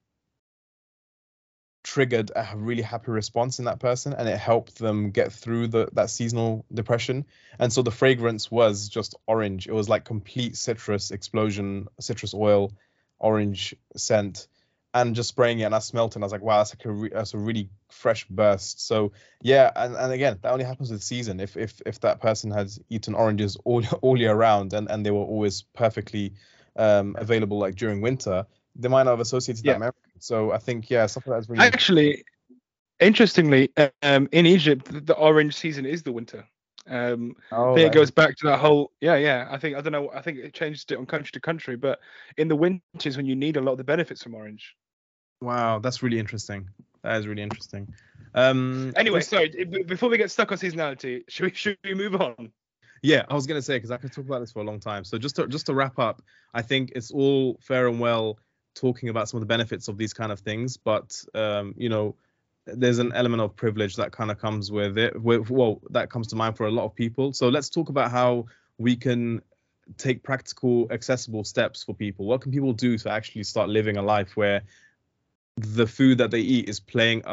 triggered 1.87 2.31
a 2.35 2.45
really 2.57 2.81
happy 2.81 3.11
response 3.11 3.59
in 3.59 3.65
that 3.65 3.79
person 3.79 4.11
and 4.11 4.27
it 4.27 4.37
helped 4.37 4.77
them 4.77 5.11
get 5.11 5.31
through 5.31 5.67
the 5.67 5.87
that 5.93 6.09
seasonal 6.09 6.65
depression. 6.73 7.25
And 7.59 7.71
so 7.71 7.81
the 7.81 7.91
fragrance 7.91 8.51
was 8.51 8.89
just 8.89 9.15
orange. 9.25 9.67
It 9.67 9.73
was 9.73 9.87
like 9.87 10.03
complete 10.03 10.57
citrus 10.57 11.11
explosion 11.11 11.87
citrus 11.99 12.33
oil 12.33 12.73
orange 13.19 13.73
scent 13.95 14.47
and 14.93 15.15
just 15.15 15.29
spraying 15.29 15.59
it 15.59 15.63
and 15.63 15.73
I 15.73 15.79
smelt 15.79 16.11
it 16.11 16.15
and 16.17 16.23
I 16.23 16.25
was 16.25 16.33
like 16.33 16.41
wow 16.41 16.57
that's 16.57 16.73
like 16.73 16.83
a 16.85 16.91
re- 16.91 17.11
that's 17.13 17.33
a 17.33 17.37
really 17.37 17.69
fresh 17.89 18.27
burst. 18.27 18.85
So 18.85 19.13
yeah 19.41 19.71
and, 19.73 19.95
and 19.95 20.11
again 20.11 20.39
that 20.41 20.51
only 20.51 20.65
happens 20.65 20.91
with 20.91 21.01
season. 21.01 21.39
If 21.39 21.55
if 21.55 21.81
if 21.85 22.01
that 22.01 22.19
person 22.19 22.51
has 22.51 22.81
eaten 22.89 23.15
oranges 23.15 23.55
all 23.63 23.81
all 24.01 24.19
year 24.19 24.35
round 24.35 24.73
and 24.73 24.91
and 24.91 25.05
they 25.05 25.11
were 25.11 25.19
always 25.19 25.61
perfectly 25.73 26.33
um, 26.77 27.15
available 27.17 27.57
like 27.57 27.75
during 27.75 28.01
winter, 28.01 28.45
they 28.75 28.87
might 28.87 29.03
not 29.03 29.11
have 29.11 29.19
associated 29.19 29.65
yeah. 29.65 29.73
that 29.73 29.79
memory. 29.79 29.93
So 30.19 30.51
I 30.51 30.57
think 30.57 30.89
yeah, 30.89 31.05
something 31.05 31.33
that's 31.33 31.49
really 31.49 31.63
actually 31.63 32.23
interestingly 32.99 33.71
um, 34.01 34.27
in 34.31 34.45
Egypt 34.45 35.05
the 35.05 35.15
orange 35.15 35.55
season 35.55 35.85
is 35.85 36.03
the 36.03 36.11
winter. 36.11 36.47
Um, 36.89 37.35
oh, 37.51 37.73
I 37.73 37.75
think 37.75 37.91
it 37.91 37.93
goes 37.93 38.11
back 38.11 38.37
to 38.37 38.47
that 38.47 38.59
whole 38.59 38.91
yeah 39.01 39.15
yeah. 39.15 39.47
I 39.49 39.57
think 39.57 39.75
I 39.75 39.81
don't 39.81 39.91
know. 39.91 40.09
I 40.13 40.21
think 40.21 40.37
it 40.37 40.53
changed 40.53 40.91
it 40.91 40.97
on 40.97 41.05
country 41.05 41.31
to 41.33 41.39
country, 41.39 41.75
but 41.75 41.99
in 42.37 42.47
the 42.47 42.55
winters 42.55 43.17
when 43.17 43.25
you 43.25 43.35
need 43.35 43.57
a 43.57 43.61
lot 43.61 43.73
of 43.73 43.77
the 43.77 43.83
benefits 43.83 44.23
from 44.23 44.35
orange. 44.35 44.75
Wow, 45.41 45.79
that's 45.79 46.01
really 46.01 46.19
interesting. 46.19 46.69
That 47.03 47.17
is 47.17 47.27
really 47.27 47.43
interesting. 47.43 47.93
Um, 48.33 48.93
anyway, 48.95 49.21
sorry. 49.21 49.49
Before 49.85 50.09
we 50.09 50.17
get 50.17 50.31
stuck 50.31 50.51
on 50.51 50.57
seasonality, 50.57 51.23
should 51.27 51.45
we 51.45 51.53
should 51.53 51.77
we 51.83 51.93
move 51.93 52.15
on? 52.21 52.51
Yeah, 53.01 53.25
I 53.29 53.33
was 53.33 53.47
gonna 53.47 53.62
say 53.62 53.77
because 53.77 53.91
I 53.91 53.97
could 53.97 54.12
talk 54.12 54.25
about 54.25 54.39
this 54.39 54.51
for 54.51 54.60
a 54.60 54.65
long 54.65 54.79
time. 54.79 55.03
So 55.03 55.17
just 55.17 55.36
to 55.38 55.47
just 55.47 55.67
to 55.67 55.73
wrap 55.73 55.99
up, 55.99 56.21
I 56.53 56.62
think 56.62 56.93
it's 56.95 57.12
all 57.12 57.57
fair 57.62 57.88
and 57.88 57.99
well 57.99 58.39
talking 58.73 59.10
about 59.10 59.27
some 59.27 59.38
of 59.38 59.41
the 59.41 59.47
benefits 59.47 59.88
of 59.88 59.97
these 59.97 60.13
kind 60.13 60.31
of 60.31 60.39
things, 60.39 60.77
but 60.77 61.23
um, 61.33 61.73
you 61.77 61.89
know, 61.89 62.15
there's 62.65 62.99
an 62.99 63.12
element 63.13 63.41
of 63.41 63.55
privilege 63.55 63.95
that 63.95 64.12
kind 64.12 64.29
of 64.31 64.39
comes 64.39 64.71
with 64.71 64.97
it. 64.97 65.19
With, 65.19 65.49
well, 65.49 65.81
that 65.89 66.10
comes 66.10 66.27
to 66.27 66.36
mind 66.36 66.57
for 66.57 66.67
a 66.67 66.71
lot 66.71 66.86
of 66.86 66.95
people. 66.95 67.33
So 67.33 67.49
let's 67.49 67.69
talk 67.69 67.89
about 67.89 68.12
how 68.12 68.45
we 68.77 68.95
can 68.95 69.41
take 69.97 70.21
practical, 70.21 70.88
accessible 70.91 71.43
steps 71.43 71.83
for 71.83 71.93
people. 71.93 72.25
What 72.25 72.41
can 72.41 72.51
people 72.51 72.73
do 72.73 72.97
to 72.97 73.10
actually 73.10 73.43
start 73.43 73.69
living 73.69 73.97
a 73.97 74.01
life 74.01 74.36
where 74.36 74.62
the 75.55 75.88
food 75.88 76.19
that 76.19 76.29
they 76.29 76.41
eat 76.41 76.69
is 76.69 76.79
playing 76.79 77.23
a, 77.25 77.31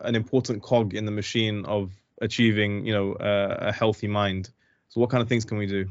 a, 0.00 0.06
an 0.06 0.14
important 0.14 0.62
cog 0.62 0.94
in 0.94 1.04
the 1.04 1.10
machine 1.10 1.64
of 1.66 1.92
achieving, 2.22 2.86
you 2.86 2.92
know, 2.92 3.16
a, 3.18 3.68
a 3.68 3.72
healthy 3.72 4.08
mind? 4.08 4.50
So 4.94 5.00
what 5.00 5.10
kind 5.10 5.20
of 5.20 5.28
things 5.28 5.44
can 5.44 5.58
we 5.58 5.66
do? 5.66 5.86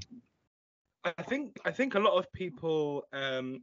I 1.03 1.23
think 1.23 1.59
I 1.65 1.71
think 1.71 1.95
a 1.95 1.99
lot 1.99 2.17
of 2.17 2.31
people 2.31 3.03
um, 3.11 3.61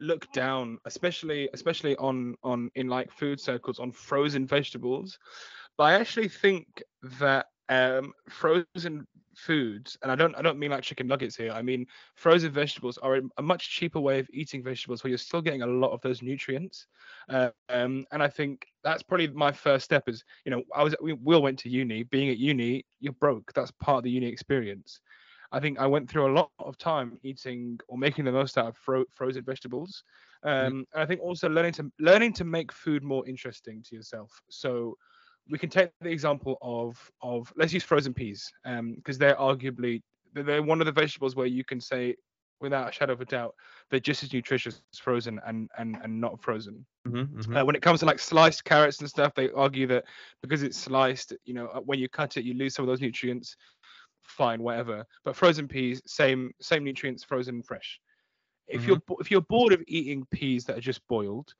look 0.00 0.30
down, 0.32 0.78
especially 0.84 1.48
especially 1.52 1.94
on 1.98 2.34
on 2.42 2.72
in 2.74 2.88
like 2.88 3.12
food 3.12 3.38
circles 3.38 3.78
on 3.78 3.92
frozen 3.92 4.48
vegetables. 4.48 5.16
But 5.78 5.84
I 5.84 5.92
actually 5.94 6.26
think 6.26 6.82
that 7.20 7.46
um, 7.68 8.12
frozen 8.28 9.06
foods, 9.40 9.96
and 10.02 10.10
I 10.12 10.14
don't 10.14 10.34
I 10.36 10.42
don't 10.42 10.58
mean 10.58 10.70
like 10.70 10.82
chicken 10.82 11.06
nuggets 11.06 11.36
here. 11.36 11.52
I 11.52 11.62
mean 11.62 11.86
frozen 12.14 12.52
vegetables 12.52 12.98
are 12.98 13.20
a, 13.38 13.42
much 13.42 13.70
cheaper 13.70 14.00
way 14.00 14.18
of 14.18 14.28
eating 14.32 14.62
vegetables 14.62 15.02
where 15.02 15.08
you're 15.08 15.18
still 15.18 15.42
getting 15.42 15.62
a 15.62 15.66
lot 15.66 15.92
of 15.92 16.00
those 16.02 16.22
nutrients. 16.22 16.86
Uh, 17.28 17.50
um, 17.68 18.06
and 18.12 18.22
I 18.22 18.28
think 18.28 18.66
that's 18.84 19.02
probably 19.02 19.28
my 19.28 19.52
first 19.52 19.84
step. 19.84 20.08
Is 20.08 20.24
you 20.44 20.50
know 20.50 20.62
I 20.74 20.82
was 20.82 20.94
we 21.00 21.34
all 21.34 21.42
went 21.42 21.58
to 21.60 21.68
uni. 21.68 22.02
Being 22.04 22.30
at 22.30 22.38
uni, 22.38 22.84
you're 23.00 23.12
broke. 23.14 23.52
That's 23.54 23.72
part 23.72 23.98
of 23.98 24.04
the 24.04 24.10
uni 24.10 24.26
experience. 24.26 25.00
I 25.52 25.58
think 25.58 25.78
I 25.78 25.86
went 25.86 26.08
through 26.08 26.30
a 26.30 26.34
lot 26.34 26.50
of 26.60 26.78
time 26.78 27.18
eating 27.22 27.78
or 27.88 27.98
making 27.98 28.24
the 28.24 28.32
most 28.32 28.56
out 28.56 28.68
of 28.68 28.76
fro- 28.76 29.04
frozen 29.10 29.42
vegetables. 29.42 30.04
Mm-hmm. 30.44 30.66
Um, 30.66 30.86
and 30.94 31.02
I 31.02 31.06
think 31.06 31.20
also 31.20 31.48
learning 31.48 31.72
to 31.72 31.90
learning 31.98 32.34
to 32.34 32.44
make 32.44 32.72
food 32.72 33.02
more 33.02 33.26
interesting 33.26 33.82
to 33.88 33.96
yourself. 33.96 34.40
So 34.48 34.96
we 35.50 35.58
can 35.58 35.68
take 35.68 35.90
the 36.00 36.10
example 36.10 36.56
of 36.62 37.10
of 37.22 37.52
let's 37.56 37.72
use 37.72 37.84
frozen 37.84 38.14
peas 38.14 38.50
because 38.96 39.18
they're 39.18 39.36
arguably 39.36 40.00
they're- 40.32 40.62
one 40.62 40.80
of 40.80 40.86
the 40.86 40.92
vegetables 40.92 41.34
where 41.36 41.46
you 41.46 41.64
can 41.64 41.80
say 41.80 42.14
without 42.60 42.88
a 42.88 42.92
shadow 42.92 43.12
of 43.12 43.20
a 43.20 43.24
doubt 43.24 43.54
they're 43.90 44.00
just 44.00 44.22
as 44.22 44.32
nutritious 44.32 44.80
as 44.92 44.98
frozen 44.98 45.40
and 45.46 45.68
and 45.78 45.96
and 46.02 46.20
not 46.20 46.40
frozen. 46.40 46.86
Mhm, 47.08 47.28
mhm. 47.28 47.56
Uh, 47.56 47.64
when 47.64 47.74
it 47.74 47.82
comes 47.82 48.00
to 48.00 48.06
like 48.06 48.18
sliced 48.18 48.64
carrots 48.64 49.00
and 49.00 49.08
stuff, 49.08 49.34
they 49.34 49.50
argue 49.52 49.86
that 49.86 50.04
because 50.42 50.62
it's 50.62 50.76
sliced, 50.76 51.32
you 51.44 51.54
know, 51.54 51.66
uh, 51.68 51.80
when 51.80 51.98
you 51.98 52.08
cut 52.08 52.36
it, 52.36 52.44
you 52.44 52.54
lose 52.54 52.74
some 52.74 52.82
of 52.84 52.88
those 52.88 53.00
nutrients. 53.00 53.56
Fine, 54.22 54.62
whatever. 54.62 55.06
But 55.24 55.34
frozen 55.34 55.66
peas, 55.66 56.02
same 56.06 56.52
same 56.60 56.84
nutrients, 56.84 57.24
frozen 57.24 57.56
and 57.56 57.66
fresh. 57.66 57.98
If 58.68 58.86
you're 58.86 59.00
if 59.18 59.30
you're 59.30 59.40
bored 59.40 59.72
of 59.72 59.82
eating 59.88 60.26
peas 60.30 60.64
that 60.66 60.76
are 60.76 60.82
just 60.82 61.00
boiled, 61.08 61.54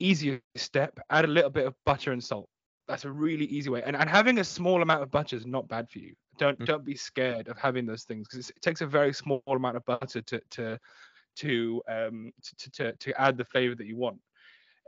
easier 0.00 0.40
step: 0.56 0.98
add 1.10 1.24
a 1.26 1.28
little 1.28 1.50
bit 1.50 1.66
of 1.66 1.74
butter 1.84 2.12
and 2.12 2.24
salt. 2.24 2.48
That's 2.90 3.04
a 3.04 3.12
really 3.12 3.44
easy 3.44 3.70
way. 3.70 3.82
And 3.86 3.96
and 3.96 4.10
having 4.10 4.38
a 4.38 4.44
small 4.44 4.82
amount 4.82 5.04
of 5.04 5.12
butter 5.12 5.36
is 5.36 5.46
not 5.46 5.68
bad 5.68 5.88
for 5.88 6.00
you. 6.00 6.14
Don't 6.38 6.58
Mm. 6.58 6.66
don't 6.66 6.84
be 6.84 6.96
scared 6.96 7.46
of 7.46 7.56
having 7.56 7.86
those 7.86 8.02
things 8.02 8.26
because 8.26 8.50
it 8.50 8.60
takes 8.60 8.80
a 8.80 8.86
very 8.86 9.12
small 9.12 9.42
amount 9.46 9.76
of 9.76 9.84
butter 9.84 10.20
to 10.20 10.40
to 10.50 10.78
to 11.36 11.82
um 11.88 12.32
to 12.58 12.70
to, 12.70 12.92
to 12.96 13.20
add 13.20 13.36
the 13.36 13.44
flavor 13.44 13.76
that 13.76 13.86
you 13.86 13.96
want. 13.96 14.20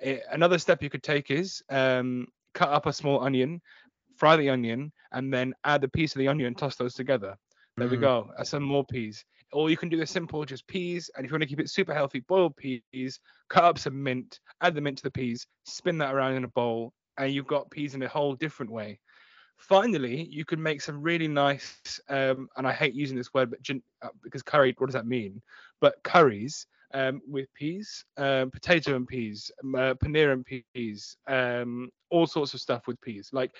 Eh, 0.00 0.18
another 0.32 0.58
step 0.58 0.82
you 0.82 0.90
could 0.90 1.04
take 1.04 1.30
is 1.30 1.62
um, 1.70 2.26
cut 2.54 2.70
up 2.70 2.86
a 2.86 2.92
small 2.92 3.20
onion, 3.20 3.62
fry 4.16 4.36
the 4.36 4.50
onion, 4.50 4.92
and 5.12 5.32
then 5.32 5.54
add 5.62 5.80
the 5.80 5.88
piece 5.88 6.12
of 6.14 6.18
the 6.18 6.26
onion, 6.26 6.48
and 6.48 6.58
toss 6.58 6.74
those 6.74 6.94
together. 6.94 7.36
There 7.76 7.88
we 7.88 7.98
Mm. 7.98 8.00
go. 8.00 8.32
That's 8.36 8.50
some 8.50 8.64
more 8.64 8.84
peas. 8.84 9.24
Or 9.52 9.70
you 9.70 9.76
can 9.76 9.88
do 9.88 9.96
the 9.96 10.06
simple, 10.06 10.44
just 10.44 10.66
peas. 10.66 11.08
And 11.14 11.24
if 11.24 11.30
you 11.30 11.34
want 11.34 11.42
to 11.42 11.48
keep 11.48 11.60
it 11.60 11.70
super 11.70 11.94
healthy, 11.94 12.20
boiled 12.20 12.56
peas, 12.56 13.20
cut 13.48 13.64
up 13.64 13.78
some 13.78 14.02
mint, 14.02 14.40
add 14.60 14.74
the 14.74 14.80
mint 14.80 14.98
to 14.98 15.04
the 15.04 15.10
peas, 15.10 15.46
spin 15.66 15.98
that 15.98 16.12
around 16.12 16.34
in 16.34 16.44
a 16.44 16.48
bowl, 16.48 16.92
and 17.18 17.32
you've 17.32 17.46
got 17.46 17.70
peas 17.70 17.94
in 17.94 18.02
a 18.02 18.08
whole 18.08 18.34
different 18.34 18.70
way. 18.70 18.98
Finally, 19.58 20.24
you 20.30 20.44
can 20.44 20.60
make 20.60 20.80
some 20.80 21.00
really 21.00 21.28
nice, 21.28 22.00
um, 22.08 22.48
and 22.56 22.66
I 22.66 22.72
hate 22.72 22.94
using 22.94 23.16
this 23.16 23.32
word, 23.32 23.50
but 23.50 23.62
gen- 23.62 23.82
uh, 24.02 24.08
because 24.22 24.42
curry, 24.42 24.74
what 24.78 24.86
does 24.86 24.94
that 24.94 25.06
mean? 25.06 25.40
But 25.80 26.02
curries 26.02 26.66
um, 26.94 27.20
with 27.28 27.52
peas, 27.54 28.04
um, 28.16 28.50
potato 28.50 28.96
and 28.96 29.06
peas, 29.06 29.50
um, 29.62 29.74
uh, 29.74 29.94
paneer 29.94 30.32
and 30.32 30.44
peas, 30.44 31.16
um, 31.26 31.90
all 32.10 32.26
sorts 32.26 32.54
of 32.54 32.60
stuff 32.60 32.86
with 32.86 33.00
peas. 33.00 33.30
Like 33.32 33.52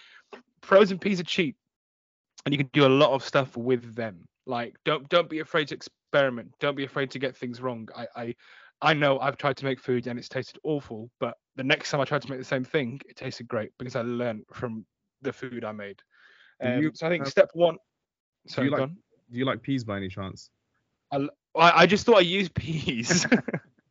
frozen 0.63 0.99
peas 0.99 1.21
are 1.21 1.25
cheap, 1.25 1.57
and 2.45 2.53
you 2.53 2.59
can 2.59 2.71
do 2.73 2.87
a 2.87 2.89
lot 2.89 3.13
of 3.13 3.25
stuff 3.25 3.57
with 3.57 3.95
them. 3.95 4.27
Like 4.47 4.77
don't 4.85 5.09
don't 5.09 5.31
be 5.31 5.41
afraid 5.41 5.69
to 5.69 5.75
experiment. 5.75 6.53
Don't 6.61 6.77
be 6.77 6.85
afraid 6.85 7.11
to 7.13 7.19
get 7.19 7.37
things 7.37 7.61
wrong. 7.61 7.89
I 7.97 8.07
I, 8.17 8.35
I 8.83 8.95
know 8.95 9.21
I've 9.21 9.37
tried 9.37 9.57
to 9.59 9.65
make 9.65 9.81
food 9.81 10.07
and 10.09 10.19
it's 10.19 10.29
tasted 10.29 10.59
awful, 10.65 11.09
but 11.21 11.35
the 11.57 11.65
next 11.65 11.91
time 11.91 12.01
I 12.01 12.05
tried 12.05 12.23
to 12.23 12.31
make 12.31 12.41
the 12.41 12.45
same 12.45 12.65
thing, 12.65 13.01
it 13.09 13.17
tasted 13.17 13.47
great 13.47 13.71
because 13.79 13.95
I 13.95 14.03
learned 14.03 14.45
from 14.53 14.85
the 15.23 15.33
food 15.33 15.65
I 15.65 15.71
made. 15.73 16.01
Um, 16.61 16.83
you 16.83 16.91
so 16.93 17.07
I 17.07 17.11
think 17.11 17.25
have- 17.25 17.31
step 17.31 17.51
one. 17.55 17.77
Sorry, 18.47 18.69
like- 18.69 18.79
go. 18.79 18.87
Do 18.87 19.39
you 19.39 19.47
like 19.47 19.63
peas 19.63 19.83
by 19.83 19.97
any 19.97 20.09
chance? 20.09 20.51
I, 21.13 21.29
I 21.55 21.87
just 21.87 22.05
thought 22.05 22.17
I 22.17 22.21
used 22.21 22.55
peas. 22.55 23.27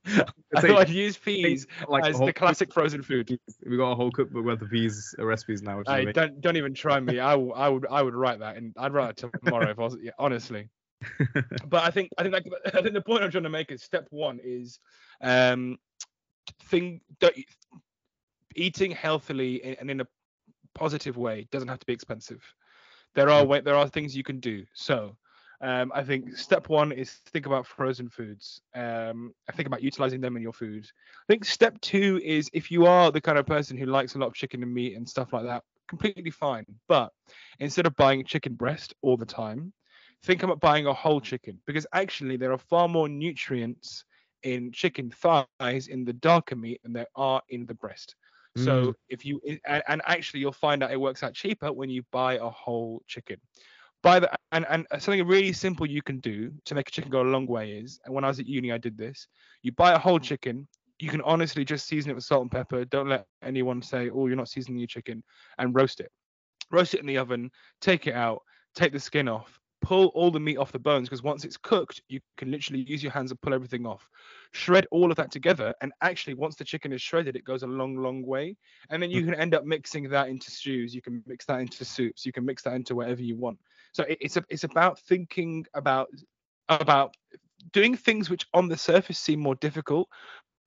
I 0.05 0.61
thought 0.61 0.77
I'd 0.77 0.89
use 0.89 1.17
peas 1.17 1.67
like 1.87 2.05
as 2.05 2.19
the 2.19 2.33
classic 2.33 2.73
frozen 2.73 3.01
food. 3.01 3.37
We 3.65 3.77
got 3.77 3.91
a 3.91 3.95
whole 3.95 4.11
cookbook 4.11 4.45
worth 4.45 4.61
of 4.61 4.69
peas 4.69 5.15
uh, 5.17 5.25
recipes 5.25 5.61
now. 5.61 5.77
Which 5.77 5.87
amazing. 5.87 6.13
don't 6.13 6.41
don't 6.41 6.57
even 6.57 6.73
try 6.73 6.99
me. 6.99 7.19
I, 7.19 7.31
w- 7.31 7.53
I 7.53 7.69
would 7.69 7.85
I 7.89 8.01
would 8.01 8.15
write 8.15 8.39
that 8.39 8.57
and 8.57 8.73
I'd 8.77 8.93
write 8.93 9.11
it 9.11 9.29
tomorrow 9.43 9.69
if 9.69 9.79
I 9.79 9.83
was 9.83 9.97
yeah, 10.01 10.11
honestly. 10.17 10.69
But 11.67 11.83
I 11.83 11.91
think 11.91 12.09
I 12.17 12.23
think 12.23 12.33
like, 12.33 12.45
I 12.73 12.81
think 12.81 12.93
the 12.93 13.01
point 13.01 13.23
I'm 13.23 13.31
trying 13.31 13.43
to 13.43 13.49
make 13.49 13.71
is 13.71 13.83
step 13.83 14.07
one 14.09 14.39
is 14.43 14.79
um 15.21 15.77
thing 16.65 17.01
don't, 17.19 17.35
eating 18.55 18.91
healthily 18.91 19.63
and 19.63 19.77
and 19.79 19.91
in 19.91 20.01
a 20.01 20.07
positive 20.73 21.17
way 21.17 21.47
doesn't 21.51 21.67
have 21.67 21.79
to 21.79 21.85
be 21.85 21.93
expensive. 21.93 22.41
There 23.13 23.29
are 23.29 23.45
way, 23.45 23.61
there 23.61 23.75
are 23.75 23.87
things 23.87 24.15
you 24.15 24.23
can 24.23 24.39
do. 24.39 24.63
So 24.73 25.17
um, 25.61 25.91
I 25.93 26.03
think 26.03 26.35
step 26.35 26.69
one 26.69 26.91
is 26.91 27.11
think 27.31 27.45
about 27.45 27.67
frozen 27.67 28.09
foods. 28.09 28.61
Um, 28.73 29.33
I 29.47 29.51
think 29.51 29.67
about 29.67 29.83
utilizing 29.83 30.21
them 30.21 30.35
in 30.35 30.41
your 30.41 30.53
food. 30.53 30.85
I 30.85 31.33
think 31.33 31.45
step 31.45 31.79
two 31.81 32.19
is 32.23 32.49
if 32.53 32.71
you 32.71 32.85
are 32.85 33.11
the 33.11 33.21
kind 33.21 33.37
of 33.37 33.45
person 33.45 33.77
who 33.77 33.85
likes 33.85 34.15
a 34.15 34.17
lot 34.17 34.27
of 34.27 34.33
chicken 34.33 34.63
and 34.63 34.73
meat 34.73 34.95
and 34.95 35.07
stuff 35.07 35.33
like 35.33 35.43
that, 35.43 35.63
completely 35.87 36.31
fine. 36.31 36.65
But 36.87 37.11
instead 37.59 37.85
of 37.85 37.95
buying 37.95 38.25
chicken 38.25 38.55
breast 38.55 38.95
all 39.01 39.17
the 39.17 39.25
time, 39.25 39.71
think 40.23 40.43
about 40.43 40.59
buying 40.59 40.87
a 40.87 40.93
whole 40.93 41.21
chicken 41.21 41.59
because 41.65 41.85
actually 41.93 42.37
there 42.37 42.51
are 42.51 42.57
far 42.57 42.87
more 42.87 43.09
nutrients 43.09 44.05
in 44.43 44.71
chicken 44.71 45.11
thighs 45.11 45.87
in 45.87 46.05
the 46.05 46.13
darker 46.13 46.55
meat 46.55 46.81
than 46.83 46.93
there 46.93 47.07
are 47.15 47.41
in 47.49 47.65
the 47.65 47.73
breast. 47.73 48.15
So 48.57 48.87
mm. 48.87 48.93
if 49.09 49.25
you 49.25 49.39
and, 49.65 49.81
and 49.87 50.01
actually 50.05 50.41
you'll 50.41 50.51
find 50.51 50.83
out 50.83 50.91
it 50.91 50.99
works 50.99 51.23
out 51.23 51.33
cheaper 51.33 51.71
when 51.71 51.89
you 51.89 52.03
buy 52.11 52.33
a 52.33 52.49
whole 52.49 53.01
chicken. 53.07 53.37
Buy 54.03 54.19
the 54.19 54.31
and 54.51 54.65
and 54.69 54.85
uh, 54.91 54.99
something 54.99 55.25
really 55.25 55.53
simple 55.53 55.85
you 55.85 56.01
can 56.01 56.19
do 56.19 56.51
to 56.65 56.75
make 56.75 56.89
a 56.89 56.91
chicken 56.91 57.11
go 57.11 57.21
a 57.21 57.23
long 57.23 57.45
way 57.45 57.71
is, 57.71 57.99
and 58.03 58.13
when 58.13 58.23
I 58.23 58.27
was 58.27 58.39
at 58.39 58.47
uni 58.47 58.71
I 58.71 58.77
did 58.77 58.97
this. 58.97 59.27
You 59.61 59.71
buy 59.71 59.93
a 59.93 59.99
whole 59.99 60.19
chicken. 60.19 60.67
You 60.99 61.09
can 61.09 61.21
honestly 61.21 61.63
just 61.63 61.87
season 61.87 62.11
it 62.11 62.15
with 62.15 62.25
salt 62.25 62.41
and 62.41 62.51
pepper. 62.51 62.83
Don't 62.85 63.07
let 63.07 63.25
anyone 63.41 63.81
say, 63.81 64.09
"Oh, 64.09 64.27
you're 64.27 64.35
not 64.35 64.49
seasoning 64.49 64.79
your 64.79 64.87
chicken," 64.87 65.23
and 65.57 65.73
roast 65.73 66.01
it. 66.01 66.11
Roast 66.71 66.93
it 66.93 66.99
in 66.99 67.05
the 67.05 67.17
oven. 67.19 67.51
Take 67.79 68.07
it 68.07 68.15
out. 68.15 68.41
Take 68.75 68.91
the 68.91 68.99
skin 68.99 69.29
off. 69.29 69.60
Pull 69.81 70.07
all 70.07 70.29
the 70.31 70.39
meat 70.39 70.57
off 70.57 70.71
the 70.71 70.79
bones 70.79 71.09
because 71.09 71.23
once 71.23 71.43
it's 71.43 71.57
cooked, 71.57 72.01
you 72.07 72.19
can 72.37 72.51
literally 72.51 72.83
use 72.83 73.01
your 73.01 73.11
hands 73.11 73.31
and 73.31 73.41
pull 73.41 73.53
everything 73.53 73.85
off. 73.85 74.07
Shred 74.51 74.85
all 74.91 75.09
of 75.09 75.17
that 75.17 75.31
together, 75.31 75.73
and 75.81 75.91
actually, 76.01 76.35
once 76.35 76.55
the 76.55 76.63
chicken 76.63 76.93
is 76.93 77.01
shredded, 77.01 77.35
it 77.35 77.43
goes 77.43 77.63
a 77.63 77.67
long, 77.67 77.95
long 77.95 78.23
way. 78.25 78.55
And 78.89 79.01
then 79.01 79.09
you 79.09 79.21
mm. 79.21 79.25
can 79.25 79.35
end 79.35 79.55
up 79.55 79.65
mixing 79.65 80.07
that 80.09 80.29
into 80.29 80.51
stews. 80.51 80.93
You 80.93 81.01
can 81.01 81.23
mix 81.25 81.45
that 81.45 81.61
into 81.61 81.83
soups. 81.83 82.25
You 82.25 82.31
can 82.31 82.45
mix 82.45 82.61
that 82.63 82.73
into 82.73 82.95
whatever 82.95 83.21
you 83.21 83.35
want. 83.35 83.57
So 83.93 84.03
it, 84.03 84.19
it's 84.21 84.37
a, 84.37 84.43
it's 84.49 84.63
about 84.63 84.99
thinking 84.99 85.65
about 85.73 86.09
about 86.69 87.15
doing 87.73 87.95
things 87.95 88.29
which 88.29 88.45
on 88.53 88.67
the 88.67 88.77
surface 88.77 89.19
seem 89.19 89.39
more 89.39 89.55
difficult, 89.55 90.09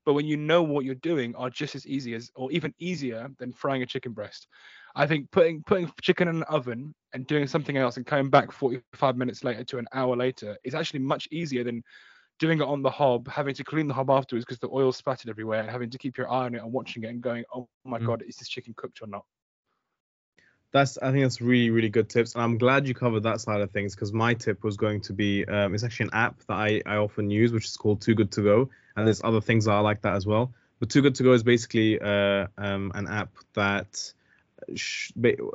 but 0.05 0.14
when 0.14 0.27
you 0.27 0.37
know 0.37 0.62
what 0.62 0.85
you're 0.85 0.94
doing, 0.96 1.35
are 1.37 1.50
just 1.50 1.74
as 1.74 1.87
easy 1.87 2.14
as, 2.14 2.31
or 2.35 2.50
even 2.53 2.74
easier 2.79 3.29
than 3.38 3.53
frying 3.53 3.83
a 3.83 3.87
chicken 3.87 4.12
breast. 4.12 4.46
I 4.94 5.07
think 5.07 5.30
putting 5.30 5.62
putting 5.64 5.90
chicken 6.02 6.28
in 6.28 6.37
an 6.37 6.42
oven 6.44 6.94
and 7.12 7.26
doing 7.26 7.46
something 7.46 7.76
else 7.76 7.96
and 7.96 8.07
coming 8.07 8.30
back 8.30 8.52
45 8.52 9.16
minutes 9.16 9.44
later 9.44 9.64
to 9.64 9.78
an 9.78 9.87
hour 9.92 10.16
later 10.16 10.57
is 10.64 10.74
actually 10.74 11.00
much 11.00 11.28
easier 11.33 11.64
than 11.64 11.83
doing 12.38 12.61
it 12.61 12.64
on 12.64 12.83
the 12.83 12.90
hob, 12.90 13.28
having 13.28 13.54
to 13.54 13.64
clean 13.64 13.87
the 13.88 13.94
hob 13.94 14.11
afterwards 14.11 14.44
because 14.44 14.59
the 14.59 14.70
oil 14.70 14.92
splattered 14.92 15.30
everywhere, 15.30 15.61
and 15.61 15.70
having 15.70 15.90
to 15.90 15.98
keep 15.98 16.16
your 16.16 16.30
eye 16.30 16.44
on 16.46 16.54
it 16.54 16.62
and 16.62 16.72
watching 16.72 17.04
it 17.04 17.09
and 17.09 17.22
going, 17.22 17.44
"Oh 17.54 17.68
my 17.85 17.98
Mm. 17.98 18.07
god, 18.07 18.22
is 18.22 18.37
this 18.37 18.48
chicken 18.48 18.74
cooked 18.76 19.02
or 19.02 19.07
not?" 19.07 19.24
That's 20.72 20.98
I 20.98 21.12
think 21.12 21.24
that's 21.24 21.40
really 21.40 21.70
really 21.70 21.88
good 21.88 22.09
tips, 22.09 22.35
and 22.35 22.42
I'm 22.42 22.59
glad 22.59 22.87
you 22.88 22.94
covered 22.94 23.22
that 23.22 23.40
side 23.40 23.61
of 23.61 23.70
things 23.70 23.94
because 23.94 24.12
my 24.12 24.35
tip 24.35 24.64
was 24.64 24.76
going 24.76 25.00
to 25.02 25.12
be 25.12 25.44
um, 25.46 25.74
it's 25.74 25.85
actually 25.85 26.07
an 26.07 26.14
app 26.14 26.40
that 26.48 26.54
I, 26.54 26.83
I 26.87 26.96
often 26.96 27.30
use, 27.30 27.52
which 27.52 27.66
is 27.66 27.76
called 27.76 28.00
Too 28.00 28.14
Good 28.14 28.33
to 28.33 28.42
Go, 28.42 28.70
and 28.96 29.07
there's 29.07 29.22
other 29.22 29.40
things 29.40 29.66
that 29.66 29.72
are 29.72 29.83
like 29.83 30.02
that 30.02 30.14
as 30.14 30.26
well. 30.26 30.52
But 30.80 30.90
Too 30.90 31.02
Good 31.02 31.14
to 31.16 31.22
Go 31.22 31.33
is 31.33 31.44
basically 31.44 32.00
uh, 32.00 32.48
um, 32.59 32.90
an 32.96 33.07
app 33.07 33.30
that 33.54 34.12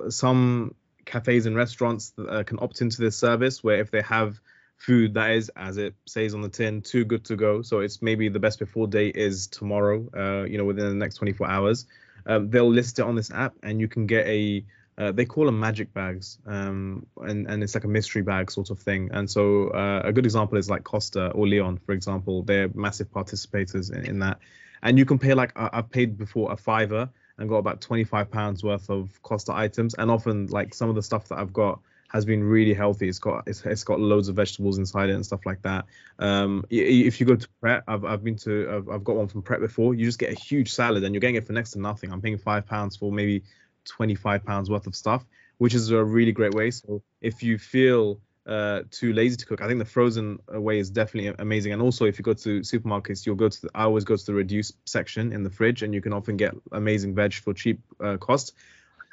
some 0.10 0.76
cafes 1.06 1.45
and 1.45 1.56
restaurants 1.56 2.13
uh, 2.17 2.43
can 2.43 2.60
opt 2.62 2.82
into 2.82 3.02
this 3.02 3.17
service 3.17 3.63
where 3.63 3.80
if 3.80 3.91
they 3.91 4.02
have 4.02 4.39
food 4.78 5.13
that 5.13 5.32
is, 5.32 5.52
as 5.56 5.78
it 5.78 5.93
says 6.06 6.34
on 6.34 6.41
the 6.41 6.50
tin, 6.50 6.82
too 6.82 7.04
good 7.04 7.26
to 7.26 7.36
go, 7.36 7.62
so 7.62 7.80
it's 7.80 8.02
maybe 8.02 8.30
the 8.30 8.39
best 8.39 8.60
before 8.60 8.88
date 8.88 9.15
is 9.15 9.48
tomorrow, 9.48 10.08
uh, 10.15 10.45
you 10.45 10.58
know, 10.58 10.65
within 10.65 10.86
the 10.86 10.93
next 10.93 11.15
24 11.15 11.50
hours, 11.50 11.86
um, 12.26 12.50
they'll 12.50 12.72
list 12.72 13.00
it 13.00 13.04
on 13.04 13.15
this 13.15 13.32
app, 13.32 13.54
and 13.63 13.82
you 13.82 13.88
can 13.88 14.06
get 14.08 14.26
a 14.28 14.63
uh, 14.98 15.13
they 15.13 15.24
call 15.24 15.45
them 15.45 15.58
magic 15.58 15.93
bags, 15.93 16.39
um, 16.45 17.06
and 17.22 17.48
and 17.48 17.63
it's 17.63 17.74
like 17.74 17.86
a 17.86 17.88
mystery 17.88 18.22
bag 18.22 18.52
sort 18.52 18.69
of 18.69 18.80
thing. 18.80 19.10
And 19.13 19.30
so 19.32 19.69
uh, 19.69 20.02
a 20.04 20.12
good 20.12 20.26
example 20.26 20.58
is 20.58 20.69
like 20.69 20.84
Costa 20.84 21.30
or 21.30 21.48
Leon, 21.48 21.80
for 21.86 21.93
example. 21.93 22.43
They're 22.43 22.67
massive 22.74 23.10
participators 23.10 23.93
in, 23.93 24.06
in 24.06 24.19
that, 24.19 24.39
and 24.84 24.98
you 24.98 25.06
can 25.06 25.17
pay 25.17 25.34
like 25.34 25.54
I've 25.56 25.89
paid 25.89 26.17
before 26.17 26.52
a 26.52 26.58
fiver 26.58 27.10
and 27.39 27.49
got 27.49 27.58
about 27.58 27.82
25 27.82 28.30
pounds 28.30 28.63
worth 28.63 28.89
of 28.89 29.21
Costa 29.23 29.54
items, 29.54 29.95
and 29.95 30.12
often 30.12 30.47
like 30.47 30.73
some 30.73 30.89
of 30.89 30.95
the 30.95 31.04
stuff 31.04 31.28
that 31.30 31.39
I've 31.39 31.54
got 31.54 31.80
has 32.10 32.25
been 32.25 32.43
really 32.43 32.73
healthy. 32.73 33.08
It's 33.08 33.19
got 33.19 33.47
it's, 33.47 33.65
it's 33.65 33.84
got 33.84 33.99
loads 33.99 34.28
of 34.28 34.36
vegetables 34.36 34.78
inside 34.78 35.10
it 35.10 35.13
and 35.13 35.25
stuff 35.25 35.45
like 35.45 35.62
that. 35.62 35.86
Um, 36.19 36.65
if 36.69 37.19
you 37.19 37.25
go 37.25 37.36
to 37.36 37.47
Pret, 37.62 37.84
I've 37.88 38.04
I've 38.04 38.23
been 38.23 38.36
to 38.38 38.69
I've, 38.71 38.89
I've 38.89 39.04
got 39.04 39.15
one 39.15 39.28
from 39.28 39.41
Pret 39.41 39.62
before. 39.62 39.95
You 39.95 40.06
just 40.06 40.19
get 40.19 40.32
a 40.32 40.39
huge 40.39 40.73
salad 40.73 41.04
and 41.04 41.15
you're 41.15 41.21
getting 41.21 41.36
it 41.36 41.47
for 41.47 41.54
next 41.54 41.71
to 41.71 41.80
nothing. 41.80 42.12
I'm 42.12 42.21
paying 42.21 42.38
five 42.38 42.67
pounds 42.67 42.97
for 42.97 43.12
maybe 43.12 43.43
25 43.86 44.43
pounds 44.43 44.69
worth 44.69 44.88
of 44.88 44.95
stuff, 44.95 45.25
which 45.58 45.73
is 45.73 45.91
a 45.91 46.04
really 46.04 46.32
great 46.32 46.54
way. 46.54 46.71
So 46.71 47.02
if 47.21 47.41
you 47.41 47.58
feel 47.58 48.19
uh, 48.49 48.81
too 48.89 49.13
lazy 49.13 49.38
to 49.38 49.45
cook, 49.45 49.62
I 49.62 49.67
think 49.67 49.77
the 49.77 49.85
frozen 49.85 50.39
way 50.49 50.79
is 50.79 50.89
definitely 50.89 51.35
amazing. 51.38 51.71
And 51.71 51.81
also, 51.81 52.05
if 52.05 52.17
you 52.17 52.23
go 52.23 52.33
to 52.33 52.62
supermarkets, 52.62 53.25
you'll 53.25 53.35
go 53.35 53.47
to 53.47 53.62
the, 53.62 53.69
I 53.75 53.83
always 53.83 54.05
go 54.05 54.15
to 54.15 54.25
the 54.25 54.33
reduced 54.33 54.75
section 54.85 55.31
in 55.31 55.43
the 55.43 55.51
fridge, 55.51 55.83
and 55.83 55.93
you 55.93 56.01
can 56.01 56.13
often 56.13 56.35
get 56.35 56.55
amazing 56.71 57.13
veg 57.13 57.35
for 57.35 57.53
cheap 57.53 57.79
uh, 58.03 58.17
cost. 58.17 58.53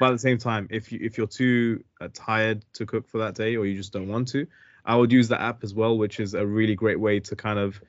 But 0.00 0.06
at 0.06 0.12
the 0.12 0.18
same 0.18 0.38
time, 0.38 0.68
if 0.70 0.90
you 0.90 1.00
if 1.02 1.18
you're 1.18 1.26
too 1.26 1.84
uh, 2.00 2.08
tired 2.12 2.64
to 2.74 2.86
cook 2.86 3.08
for 3.08 3.18
that 3.18 3.34
day 3.34 3.56
or 3.56 3.66
you 3.66 3.76
just 3.76 3.92
don't 3.92 4.08
want 4.08 4.28
to, 4.28 4.46
I 4.86 4.96
would 4.96 5.12
use 5.12 5.28
the 5.28 5.40
app 5.40 5.64
as 5.64 5.74
well, 5.74 5.98
which 5.98 6.18
is 6.18 6.34
a 6.34 6.46
really 6.46 6.74
great 6.74 6.98
way 6.98 7.20
to 7.20 7.36
kind 7.36 7.58
of, 7.58 7.80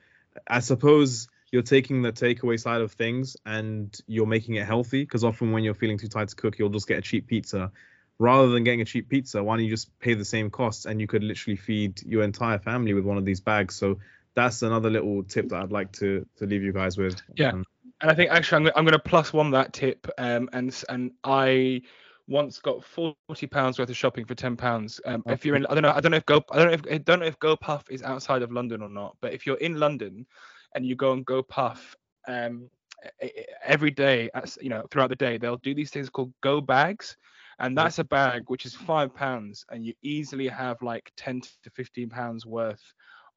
I 0.46 0.60
suppose 0.60 1.28
you're 1.50 1.62
taking 1.62 2.02
the 2.02 2.12
takeaway 2.12 2.60
side 2.60 2.82
of 2.82 2.92
things 2.92 3.36
and 3.46 3.98
you're 4.06 4.26
making 4.26 4.56
it 4.56 4.66
healthy 4.66 5.02
because 5.02 5.24
often 5.24 5.52
when 5.52 5.64
you're 5.64 5.74
feeling 5.74 5.96
too 5.96 6.08
tired 6.08 6.28
to 6.28 6.36
cook, 6.36 6.58
you'll 6.58 6.68
just 6.68 6.88
get 6.88 6.98
a 6.98 7.02
cheap 7.02 7.26
pizza. 7.26 7.72
Rather 8.18 8.48
than 8.48 8.64
getting 8.64 8.80
a 8.80 8.84
cheap 8.84 9.08
pizza, 9.08 9.42
why 9.42 9.56
don't 9.56 9.64
you 9.64 9.70
just 9.70 9.96
pay 10.00 10.14
the 10.14 10.24
same 10.24 10.50
costs 10.50 10.86
and 10.86 11.00
you 11.00 11.06
could 11.06 11.22
literally 11.22 11.56
feed 11.56 12.02
your 12.02 12.22
entire 12.22 12.58
family 12.58 12.92
with 12.92 13.04
one 13.04 13.16
of 13.16 13.24
these 13.24 13.40
bags? 13.40 13.76
So 13.76 13.98
that's 14.34 14.62
another 14.62 14.90
little 14.90 15.22
tip 15.22 15.48
that 15.50 15.62
I'd 15.62 15.72
like 15.72 15.92
to 15.92 16.26
to 16.36 16.46
leave 16.46 16.62
you 16.62 16.72
guys 16.72 16.98
with. 16.98 17.20
Yeah, 17.36 17.50
um, 17.50 17.64
and 18.00 18.10
I 18.10 18.14
think 18.14 18.30
actually 18.30 18.68
I'm, 18.68 18.72
I'm 18.76 18.84
going 18.84 18.92
to 18.92 18.98
plus 18.98 19.32
one 19.32 19.50
that 19.52 19.72
tip. 19.72 20.08
Um, 20.18 20.48
and 20.52 20.84
and 20.88 21.12
I 21.24 21.82
once 22.26 22.58
got 22.58 22.84
forty 22.84 23.46
pounds 23.46 23.78
worth 23.78 23.88
of 23.88 23.96
shopping 23.96 24.24
for 24.24 24.34
ten 24.34 24.56
pounds. 24.56 25.00
Um, 25.04 25.22
if 25.26 25.44
you're 25.44 25.56
in, 25.56 25.66
I 25.66 25.74
don't 25.74 25.82
know, 25.82 25.92
I 25.92 26.00
don't 26.00 26.10
know 26.10 26.18
if 26.18 26.26
Go, 26.26 26.42
I 26.50 26.56
don't 26.56 26.66
know 26.68 26.72
if 26.72 26.82
I 26.92 26.98
don't 26.98 27.20
know 27.20 27.26
if 27.26 27.38
GoPuff 27.38 27.90
is 27.90 28.02
outside 28.02 28.42
of 28.42 28.52
London 28.52 28.82
or 28.82 28.88
not. 28.88 29.16
But 29.20 29.32
if 29.32 29.46
you're 29.46 29.56
in 29.56 29.78
London 29.78 30.26
and 30.74 30.86
you 30.86 30.94
go 30.94 31.12
on 31.12 31.24
GoPuff, 31.24 31.94
um, 32.26 32.68
every 33.64 33.90
day, 33.90 34.30
as 34.34 34.58
you 34.60 34.68
know, 34.68 34.86
throughout 34.90 35.08
the 35.08 35.16
day, 35.16 35.38
they'll 35.38 35.56
do 35.56 35.74
these 35.74 35.90
things 35.90 36.10
called 36.10 36.32
Go 36.42 36.60
bags, 36.60 37.16
and 37.58 37.76
that's 37.76 37.98
a 37.98 38.04
bag 38.04 38.44
which 38.46 38.66
is 38.66 38.74
five 38.74 39.14
pounds, 39.14 39.64
and 39.70 39.84
you 39.84 39.94
easily 40.02 40.48
have 40.48 40.80
like 40.82 41.12
ten 41.16 41.40
to 41.40 41.70
fifteen 41.70 42.08
pounds 42.08 42.46
worth 42.46 42.82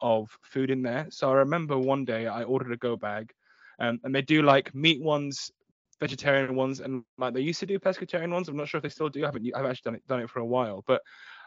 of 0.02 0.30
food 0.42 0.72
in 0.72 0.82
there. 0.82 1.08
So 1.10 1.30
I 1.30 1.34
remember 1.36 1.78
one 1.78 2.06
day 2.06 2.28
I 2.28 2.44
ordered 2.44 2.72
a 2.72 2.78
Go 2.78 2.96
bag, 2.96 3.32
um, 3.80 4.00
and 4.04 4.14
they 4.14 4.22
do 4.22 4.42
like 4.42 4.74
meat 4.74 5.02
ones, 5.02 5.52
vegetarian 6.00 6.56
ones, 6.56 6.80
and 6.80 7.04
like 7.18 7.34
they 7.34 7.42
used 7.42 7.60
to 7.62 7.66
do 7.66 7.80
pescatarian 7.80 8.32
ones. 8.32 8.48
I'm 8.50 8.58
not 8.58 8.68
sure 8.68 8.80
if 8.80 8.84
they 8.84 8.90
still 8.90 9.10
do. 9.10 9.24
I 9.24 9.28
haven't. 9.28 9.52
I've 9.56 9.66
actually 9.66 9.92
done 9.92 9.96
it 9.96 10.08
done 10.08 10.22
it 10.22 10.30
for 10.30 10.40
a 10.40 10.46
while, 10.46 10.84
but 10.88 11.02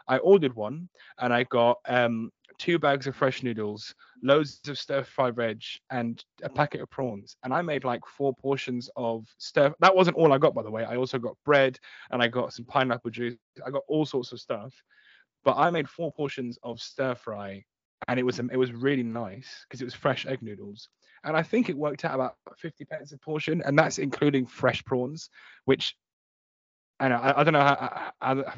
I 0.07 0.17
ordered 0.17 0.55
one 0.55 0.89
and 1.19 1.33
I 1.33 1.43
got 1.43 1.77
um, 1.87 2.31
two 2.57 2.79
bags 2.79 3.07
of 3.07 3.15
fresh 3.15 3.43
noodles, 3.43 3.93
loads 4.23 4.59
of 4.67 4.77
stir 4.77 5.03
fry 5.03 5.31
veg, 5.31 5.61
and 5.89 6.23
a 6.43 6.49
packet 6.49 6.81
of 6.81 6.89
prawns. 6.89 7.37
And 7.43 7.53
I 7.53 7.61
made 7.61 7.83
like 7.83 8.05
four 8.05 8.33
portions 8.33 8.89
of 8.95 9.27
stir. 9.37 9.73
That 9.79 9.95
wasn't 9.95 10.17
all 10.17 10.33
I 10.33 10.37
got, 10.37 10.55
by 10.55 10.63
the 10.63 10.71
way. 10.71 10.85
I 10.85 10.97
also 10.97 11.19
got 11.19 11.37
bread 11.45 11.79
and 12.11 12.21
I 12.21 12.27
got 12.27 12.53
some 12.53 12.65
pineapple 12.65 13.11
juice. 13.11 13.35
I 13.65 13.69
got 13.69 13.83
all 13.87 14.05
sorts 14.05 14.31
of 14.31 14.39
stuff. 14.39 14.73
But 15.43 15.57
I 15.57 15.69
made 15.69 15.89
four 15.89 16.11
portions 16.11 16.57
of 16.63 16.81
stir 16.81 17.13
fry, 17.15 17.63
and 18.07 18.19
it 18.19 18.23
was 18.23 18.39
it 18.39 18.57
was 18.57 18.71
really 18.71 19.03
nice 19.03 19.65
because 19.67 19.81
it 19.81 19.85
was 19.85 19.93
fresh 19.93 20.25
egg 20.25 20.41
noodles. 20.41 20.89
And 21.23 21.35
I 21.37 21.43
think 21.43 21.69
it 21.69 21.77
worked 21.77 22.05
out 22.05 22.15
about 22.15 22.35
50 22.57 22.85
pence 22.85 23.11
a 23.11 23.17
portion, 23.17 23.61
and 23.63 23.77
that's 23.77 23.99
including 23.99 24.47
fresh 24.47 24.83
prawns, 24.83 25.29
which 25.65 25.95
I 26.99 27.07
I, 27.07 27.41
I 27.41 27.43
don't 27.43 27.53
know 27.53 27.59
how, 27.61 28.11
how, 28.21 28.35
how 28.43 28.53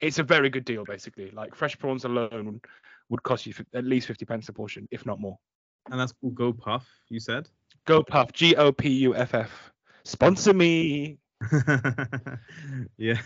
it's 0.00 0.18
a 0.18 0.22
very 0.22 0.50
good 0.50 0.64
deal 0.64 0.84
basically. 0.84 1.30
Like 1.30 1.54
fresh 1.54 1.78
prawns 1.78 2.04
alone 2.04 2.60
would 3.08 3.22
cost 3.22 3.46
you 3.46 3.54
at 3.74 3.84
least 3.84 4.06
50 4.06 4.24
pence 4.24 4.48
a 4.48 4.52
portion, 4.52 4.88
if 4.90 5.06
not 5.06 5.20
more. 5.20 5.38
And 5.90 6.00
that's 6.00 6.12
called 6.12 6.34
Go 6.34 6.52
Puff, 6.52 6.86
you 7.08 7.20
said? 7.20 7.48
Go 7.84 8.02
Puff, 8.02 8.32
G 8.32 8.56
O 8.56 8.72
P 8.72 8.88
U 8.88 9.14
F 9.14 9.34
F. 9.34 9.72
Sponsor 10.04 10.52
me. 10.52 11.18
yeah, 12.96 13.18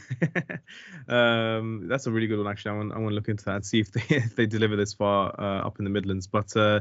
um, 1.09 1.87
that's 1.89 2.07
a 2.07 2.11
really 2.11 2.27
good 2.27 2.39
one. 2.39 2.49
Actually, 2.49 2.73
I 2.73 2.77
want 2.77 2.93
I 2.93 2.99
want 2.99 3.11
to 3.11 3.15
look 3.15 3.29
into 3.29 3.45
that 3.45 3.55
and 3.57 3.65
see 3.65 3.81
if 3.81 3.93
they 3.93 4.03
if 4.17 4.35
they 4.35 4.47
deliver 4.47 4.77
this 4.77 4.93
far 4.93 5.35
uh, 5.39 5.67
up 5.67 5.79
in 5.79 5.85
the 5.85 5.91
Midlands. 5.91 6.27
But 6.27 6.55
uh, 6.57 6.81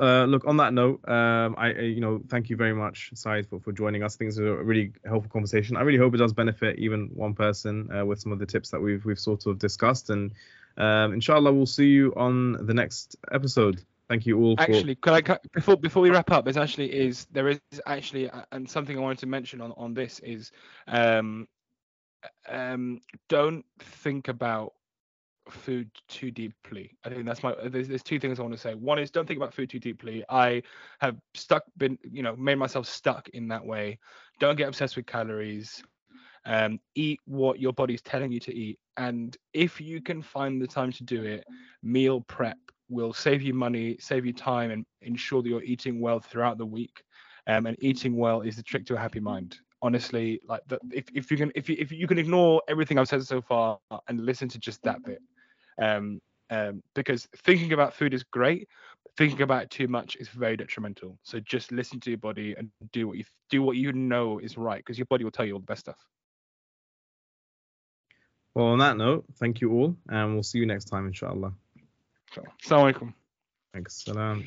uh, 0.00 0.24
look, 0.24 0.46
on 0.46 0.56
that 0.58 0.72
note, 0.72 1.06
um, 1.08 1.54
I, 1.58 1.72
you 1.72 2.00
know, 2.00 2.22
thank 2.28 2.48
you 2.48 2.56
very 2.56 2.72
much, 2.72 3.10
Saeed, 3.14 3.48
for, 3.48 3.60
for 3.60 3.72
joining 3.72 4.02
us. 4.02 4.16
I 4.16 4.18
think 4.18 4.28
it's 4.28 4.38
a 4.38 4.42
really 4.42 4.92
helpful 5.04 5.30
conversation. 5.30 5.76
I 5.76 5.82
really 5.82 5.98
hope 5.98 6.14
it 6.14 6.18
does 6.18 6.32
benefit 6.32 6.78
even 6.78 7.10
one 7.12 7.34
person 7.34 7.90
uh, 7.92 8.04
with 8.06 8.20
some 8.20 8.32
of 8.32 8.38
the 8.38 8.46
tips 8.46 8.70
that 8.70 8.80
we've 8.80 9.04
we've 9.04 9.18
sort 9.18 9.46
of 9.46 9.58
discussed. 9.58 10.10
And 10.10 10.32
um, 10.76 11.12
inshallah, 11.12 11.52
we'll 11.52 11.66
see 11.66 11.88
you 11.88 12.12
on 12.16 12.66
the 12.66 12.74
next 12.74 13.16
episode. 13.32 13.84
Thank 14.08 14.26
you 14.26 14.38
all. 14.38 14.56
For... 14.56 14.62
Actually, 14.62 14.96
could 14.96 15.28
I 15.28 15.38
before 15.52 15.76
before 15.76 16.02
we 16.02 16.10
wrap 16.10 16.30
up? 16.30 16.44
There's 16.44 16.56
actually 16.56 16.92
is 16.92 17.26
there 17.32 17.48
is 17.48 17.60
actually 17.86 18.28
uh, 18.28 18.42
and 18.52 18.68
something 18.68 18.96
I 18.96 19.00
wanted 19.00 19.18
to 19.18 19.26
mention 19.26 19.60
on 19.60 19.72
on 19.76 19.94
this 19.94 20.18
is 20.20 20.52
um 20.86 21.48
um 22.48 23.00
don't 23.28 23.64
think 23.78 24.28
about 24.28 24.74
food 25.48 25.90
too 26.08 26.30
deeply. 26.30 26.96
I 27.04 27.08
think 27.08 27.24
that's 27.24 27.42
my. 27.42 27.54
There's, 27.66 27.88
there's 27.88 28.02
two 28.02 28.18
things 28.18 28.38
I 28.38 28.42
want 28.42 28.54
to 28.54 28.60
say. 28.60 28.74
One 28.74 28.98
is 28.98 29.10
don't 29.10 29.26
think 29.26 29.38
about 29.38 29.54
food 29.54 29.70
too 29.70 29.78
deeply. 29.78 30.24
I 30.28 30.62
have 31.00 31.16
stuck, 31.34 31.64
been, 31.76 31.98
you 32.02 32.22
know, 32.22 32.36
made 32.36 32.56
myself 32.56 32.86
stuck 32.86 33.28
in 33.30 33.48
that 33.48 33.64
way. 33.64 33.98
Don't 34.38 34.56
get 34.56 34.68
obsessed 34.68 34.96
with 34.96 35.06
calories. 35.06 35.82
Um, 36.44 36.80
eat 36.94 37.20
what 37.24 37.60
your 37.60 37.72
body's 37.72 38.02
telling 38.02 38.32
you 38.32 38.40
to 38.40 38.54
eat, 38.54 38.78
and 38.96 39.36
if 39.52 39.80
you 39.80 40.00
can 40.00 40.22
find 40.22 40.60
the 40.60 40.66
time 40.66 40.90
to 40.92 41.04
do 41.04 41.22
it, 41.22 41.44
meal 41.82 42.20
prep 42.22 42.58
will 42.88 43.12
save 43.12 43.42
you 43.42 43.54
money, 43.54 43.96
save 44.00 44.26
you 44.26 44.32
time, 44.32 44.70
and 44.70 44.84
ensure 45.02 45.40
that 45.42 45.48
you're 45.48 45.62
eating 45.62 46.00
well 46.00 46.18
throughout 46.18 46.58
the 46.58 46.66
week. 46.66 47.02
Um, 47.46 47.66
and 47.66 47.76
eating 47.80 48.16
well 48.16 48.42
is 48.42 48.54
the 48.54 48.62
trick 48.62 48.86
to 48.86 48.94
a 48.94 48.98
happy 48.98 49.18
mind 49.18 49.58
honestly 49.84 50.40
like 50.46 50.60
the, 50.68 50.78
if, 50.92 51.06
if 51.12 51.28
you 51.28 51.36
can 51.36 51.50
if 51.56 51.68
you, 51.68 51.74
if 51.76 51.90
you 51.90 52.06
can 52.06 52.16
ignore 52.16 52.62
everything 52.68 53.00
i've 53.00 53.08
said 53.08 53.20
so 53.26 53.40
far 53.42 53.80
and 54.06 54.20
listen 54.20 54.48
to 54.48 54.60
just 54.60 54.80
that 54.84 55.02
bit 55.02 55.18
um, 55.82 56.20
um, 56.52 56.82
because 56.94 57.26
thinking 57.38 57.72
about 57.72 57.94
food 57.94 58.12
is 58.12 58.22
great. 58.24 58.68
Thinking 59.16 59.42
about 59.42 59.64
it 59.64 59.70
too 59.70 59.88
much 59.88 60.16
is 60.16 60.28
very 60.28 60.56
detrimental. 60.56 61.18
So 61.22 61.40
just 61.40 61.72
listen 61.72 61.98
to 62.00 62.10
your 62.10 62.18
body 62.18 62.54
and 62.56 62.70
do 62.92 63.08
what 63.08 63.16
you 63.16 63.24
do 63.50 63.62
what 63.62 63.76
you 63.76 63.92
know 63.92 64.38
is 64.38 64.56
right, 64.56 64.78
because 64.78 64.98
your 64.98 65.06
body 65.06 65.24
will 65.24 65.30
tell 65.30 65.46
you 65.46 65.54
all 65.54 65.60
the 65.60 65.66
best 65.66 65.80
stuff. 65.80 65.98
Well, 68.54 68.66
on 68.66 68.78
that 68.80 68.96
note, 68.96 69.24
thank 69.38 69.60
you 69.60 69.72
all, 69.72 69.96
and 70.08 70.34
we'll 70.34 70.42
see 70.42 70.58
you 70.58 70.66
next 70.66 70.86
time, 70.86 71.06
inshallah. 71.06 71.52
Assalamu 72.64 72.92
alaikum. 72.92 73.14
Thanks. 73.72 74.04
Salam. 74.04 74.46